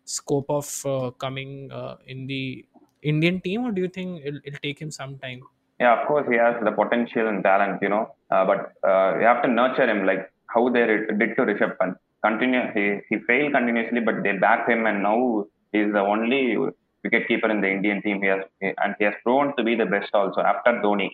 scope 0.05 0.49
of 0.49 0.85
uh, 0.85 1.11
coming 1.11 1.71
uh, 1.71 1.95
in 2.07 2.27
the 2.27 2.65
Indian 3.01 3.41
team, 3.41 3.65
or 3.65 3.71
do 3.71 3.81
you 3.81 3.87
think 3.87 4.21
it'll, 4.25 4.39
it'll 4.45 4.59
take 4.61 4.79
him 4.79 4.91
some 4.91 5.17
time? 5.17 5.41
Yeah, 5.79 5.99
of 5.99 6.07
course, 6.07 6.27
he 6.29 6.37
has 6.37 6.55
the 6.63 6.71
potential 6.71 7.27
and 7.27 7.43
talent, 7.43 7.81
you 7.81 7.89
know, 7.89 8.13
uh, 8.29 8.45
but 8.45 8.73
uh, 8.87 9.17
you 9.17 9.25
have 9.25 9.41
to 9.41 9.47
nurture 9.47 9.89
him 9.89 10.05
like 10.05 10.31
how 10.47 10.69
they 10.69 10.85
did 10.85 11.35
to 11.37 11.41
Rishabh 11.41 11.77
Pant. 11.79 11.97
Continue, 12.23 12.61
he, 12.75 12.99
he 13.09 13.23
failed 13.25 13.53
continuously, 13.53 13.99
but 13.99 14.21
they 14.21 14.33
backed 14.33 14.69
him, 14.69 14.85
and 14.85 15.01
now 15.01 15.45
he's 15.71 15.91
the 15.91 15.99
only 15.99 16.55
wicket 17.03 17.27
keeper 17.27 17.49
in 17.49 17.61
the 17.61 17.69
Indian 17.69 18.01
team. 18.01 18.21
He 18.21 18.27
has, 18.27 18.43
and 18.61 18.95
he 18.99 19.05
has 19.05 19.15
proven 19.23 19.55
to 19.57 19.63
be 19.63 19.75
the 19.75 19.85
best 19.85 20.13
also 20.13 20.41
after 20.41 20.73
Dhoni. 20.83 21.09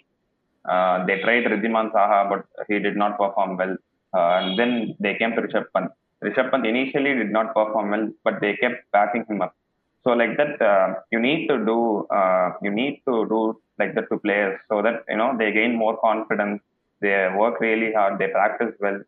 Uh, 0.67 1.05
they 1.05 1.19
tried 1.21 1.45
Wriddhiman 1.45 1.91
Saha, 1.91 2.29
but 2.29 2.45
he 2.67 2.79
did 2.79 2.97
not 2.97 3.17
perform 3.17 3.57
well. 3.57 3.75
Uh, 4.13 4.39
and 4.39 4.59
then 4.59 4.95
they 4.99 5.15
came 5.15 5.31
to 5.35 5.41
Rishabh 5.41 5.67
Pant. 5.73 5.91
Rishabh 6.23 6.51
Pant 6.51 6.65
initially 6.65 7.13
did 7.13 7.31
not 7.31 7.53
perform 7.53 7.91
well, 7.91 8.09
but 8.23 8.41
they 8.41 8.55
kept 8.55 8.79
backing 8.91 9.25
him 9.29 9.41
up. 9.41 9.55
So 10.03 10.11
like 10.11 10.37
that, 10.37 10.61
uh, 10.61 10.95
you 11.11 11.19
need 11.19 11.47
to 11.47 11.57
do 11.65 12.07
uh, 12.19 12.51
you 12.61 12.71
need 12.71 13.01
to 13.07 13.25
do 13.33 13.59
like 13.79 13.93
that 13.95 14.07
to 14.11 14.17
players 14.17 14.59
so 14.69 14.81
that 14.81 15.03
you 15.09 15.17
know 15.17 15.35
they 15.37 15.51
gain 15.51 15.75
more 15.75 15.97
confidence. 15.97 16.61
They 17.01 17.29
work 17.37 17.59
really 17.59 17.91
hard. 17.93 18.17
They 18.19 18.29
practice 18.29 18.73
well. 18.79 18.99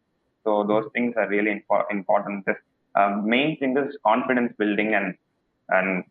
So 0.44 0.64
those 0.64 0.86
things 0.94 1.14
are 1.18 1.28
really 1.30 1.52
impo- 1.58 1.90
important. 1.90 2.46
The 2.46 2.56
uh, 2.96 3.22
main 3.36 3.58
thing 3.60 3.78
is 3.78 3.98
confidence 4.06 4.52
building 4.58 4.94
and 4.94 5.16
and 5.70 6.04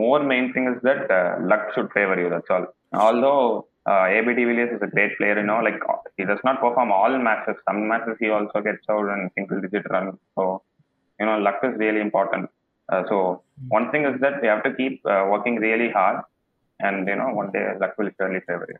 more 0.00 0.22
main 0.32 0.52
thing 0.52 0.66
is 0.72 0.80
that 0.82 1.10
uh, 1.10 1.36
luck 1.52 1.64
should 1.74 1.90
favor 1.92 2.18
you. 2.22 2.28
That's 2.30 2.50
all. 2.54 2.66
Although 2.92 3.66
uh, 3.90 4.04
AB 4.06 4.34
de 4.34 4.44
Villiers 4.44 4.72
is 4.76 4.82
a 4.82 4.86
great 4.86 5.16
player, 5.18 5.38
you 5.38 5.46
know, 5.46 5.60
like 5.60 5.80
he 6.16 6.24
does 6.24 6.42
not 6.44 6.60
perform 6.60 6.92
all 6.92 7.16
matches. 7.18 7.56
Some 7.68 7.88
matches 7.88 8.16
he 8.20 8.28
also 8.30 8.60
gets 8.60 8.84
out 8.88 9.08
and 9.14 9.30
single 9.34 9.60
digit 9.60 9.86
run. 9.90 10.18
So 10.36 10.62
you 11.18 11.26
know, 11.26 11.38
luck 11.38 11.60
is 11.62 11.74
really 11.78 12.00
important. 12.00 12.50
Uh, 12.90 13.02
so 13.08 13.42
one 13.68 13.90
thing 13.90 14.04
is 14.04 14.20
that 14.20 14.42
you 14.42 14.48
have 14.48 14.64
to 14.64 14.74
keep 14.74 15.04
uh, 15.06 15.26
working 15.30 15.56
really 15.56 15.90
hard, 15.90 16.22
and 16.80 17.06
you 17.06 17.16
know, 17.16 17.28
one 17.40 17.50
day 17.52 17.64
luck 17.80 17.94
will 17.98 18.10
surely 18.18 18.40
favor 18.40 18.66
you. 18.68 18.78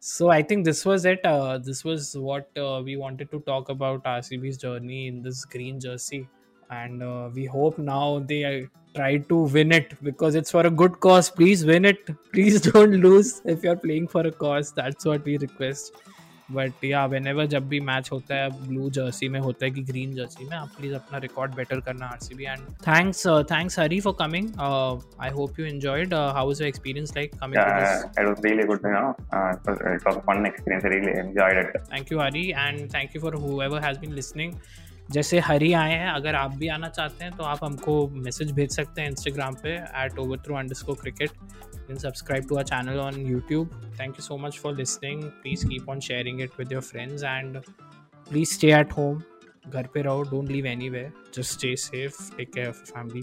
So 0.00 0.30
I 0.30 0.42
think 0.42 0.64
this 0.64 0.84
was 0.86 1.04
it. 1.04 1.24
Uh, 1.24 1.58
this 1.58 1.84
was 1.84 2.16
what 2.16 2.48
uh, 2.56 2.80
we 2.82 2.96
wanted 2.96 3.30
to 3.32 3.40
talk 3.40 3.68
about 3.68 4.04
RCB's 4.04 4.56
journey 4.56 5.08
in 5.08 5.20
this 5.20 5.44
green 5.44 5.80
jersey, 5.80 6.28
and 6.69 7.03
uh, 7.03 7.29
we 7.33 7.45
hope 7.45 7.77
now 7.77 8.19
they 8.19 8.43
uh, 8.45 8.67
try 8.95 9.17
to 9.17 9.43
win 9.57 9.71
it 9.71 9.95
because 10.03 10.35
it's 10.35 10.51
for 10.51 10.65
a 10.65 10.69
good 10.69 10.99
cause. 10.99 11.29
Please 11.29 11.65
win 11.65 11.85
it. 11.85 12.09
Please 12.33 12.61
don't 12.61 12.91
lose 12.91 13.41
if 13.45 13.63
you're 13.63 13.75
playing 13.75 14.07
for 14.07 14.21
a 14.21 14.31
cause. 14.31 14.71
That's 14.71 15.05
what 15.05 15.25
we 15.25 15.37
request. 15.37 15.93
But 16.53 16.83
yeah 16.85 17.05
when 17.11 17.27
ever 17.27 17.45
जब 17.53 17.67
भी 17.69 17.79
match 17.89 18.09
होता 18.11 18.35
है 18.35 18.49
blue 18.67 18.89
Jersey 18.97 19.29
में 19.29 19.39
होता 19.39 19.65
है 19.65 19.71
कि 19.71 19.81
green 19.89 20.13
Jersey 20.15 20.47
में 20.49 20.55
आप 20.57 20.69
प्लीज 20.77 20.93
अपना 20.93 21.17
रिकॉर्ड 21.25 21.55
बेटर 21.55 21.79
करना 21.85 22.05
R 22.05 22.17
C 22.23 22.35
B 22.35 22.43
and 22.43 22.65
thanks 22.87 23.25
thanks 23.51 23.79
Hari 23.79 23.99
for 24.07 24.15
coming 24.19 24.49
I 24.59 25.29
hope 25.37 25.59
you 25.59 25.65
enjoyed 25.65 26.13
how 26.13 26.51
is 26.51 26.61
experience 26.71 27.13
like 27.17 27.35
coming 27.43 27.63
to 27.63 27.79
this 27.79 27.89
Yeah, 27.91 28.21
it 28.21 28.29
was 28.29 28.43
really 28.47 28.67
good. 28.71 28.85
You 28.87 28.93
know, 28.93 29.15
uh, 29.37 29.47
it, 29.53 29.69
was, 29.69 29.81
it 29.93 30.07
was 30.09 30.17
a 30.21 30.25
fun 30.27 30.45
experience. 30.49 30.87
I 30.89 30.93
really 30.95 31.17
enjoyed 31.23 31.63
it. 31.63 31.77
Thank 31.93 32.11
you 32.11 32.19
Hari 32.19 32.47
and 32.49 32.93
thank 32.93 33.15
you 33.15 33.21
for 33.21 33.35
whoever 33.47 33.83
has 33.85 33.99
been 33.99 34.13
listening 34.21 34.53
जैसे 35.10 35.38
हरी 35.38 35.72
आए 35.72 35.92
हैं, 35.92 36.08
अगर 36.10 36.34
आप 36.34 36.54
भी 36.56 36.68
आना 36.68 36.88
चाहते 36.88 37.24
हैं 37.24 37.36
तो 37.36 37.44
आप 37.44 37.58
हमको 37.64 38.06
मैसेज 38.16 38.50
भेज 38.52 38.70
सकते 38.76 39.00
हैं 39.00 39.08
इंस्टाग्राम 39.10 39.54
पे 39.62 39.74
at 40.04 40.18
over 40.18 40.38
through 40.46 40.56
underscore 40.74 40.94
cricket 40.94 41.90
in 41.90 41.96
subscribe 41.96 42.48
to 42.48 42.56
our 42.56 42.64
channel 42.64 42.98
on 43.00 43.20
YouTube 43.26 43.80
thank 44.00 44.14
you 44.18 44.22
so 44.22 44.36
much 44.36 44.58
for 44.58 44.76
listening 44.76 45.22
please 45.42 45.66
keep 45.66 45.88
on 45.88 46.00
sharing 46.00 46.40
it 46.40 46.58
with 46.58 46.72
your 46.72 46.82
friends 46.82 47.24
and 47.24 47.60
please 48.30 48.54
stay 48.54 48.72
at 48.74 48.92
home 48.92 49.22
घर 49.68 49.86
पे 49.94 50.02
रहो 50.02 50.22
don't 50.30 50.48
leave 50.48 50.66
anyway 50.90 51.10
just 51.34 51.52
stay 51.52 51.76
safe 51.80 52.36
take 52.36 52.52
care 52.54 52.70
family 52.70 53.22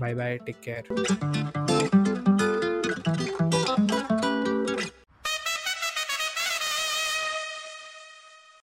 bye 0.00 0.14
bye 0.14 0.36
take 0.46 0.56
care 0.68 2.35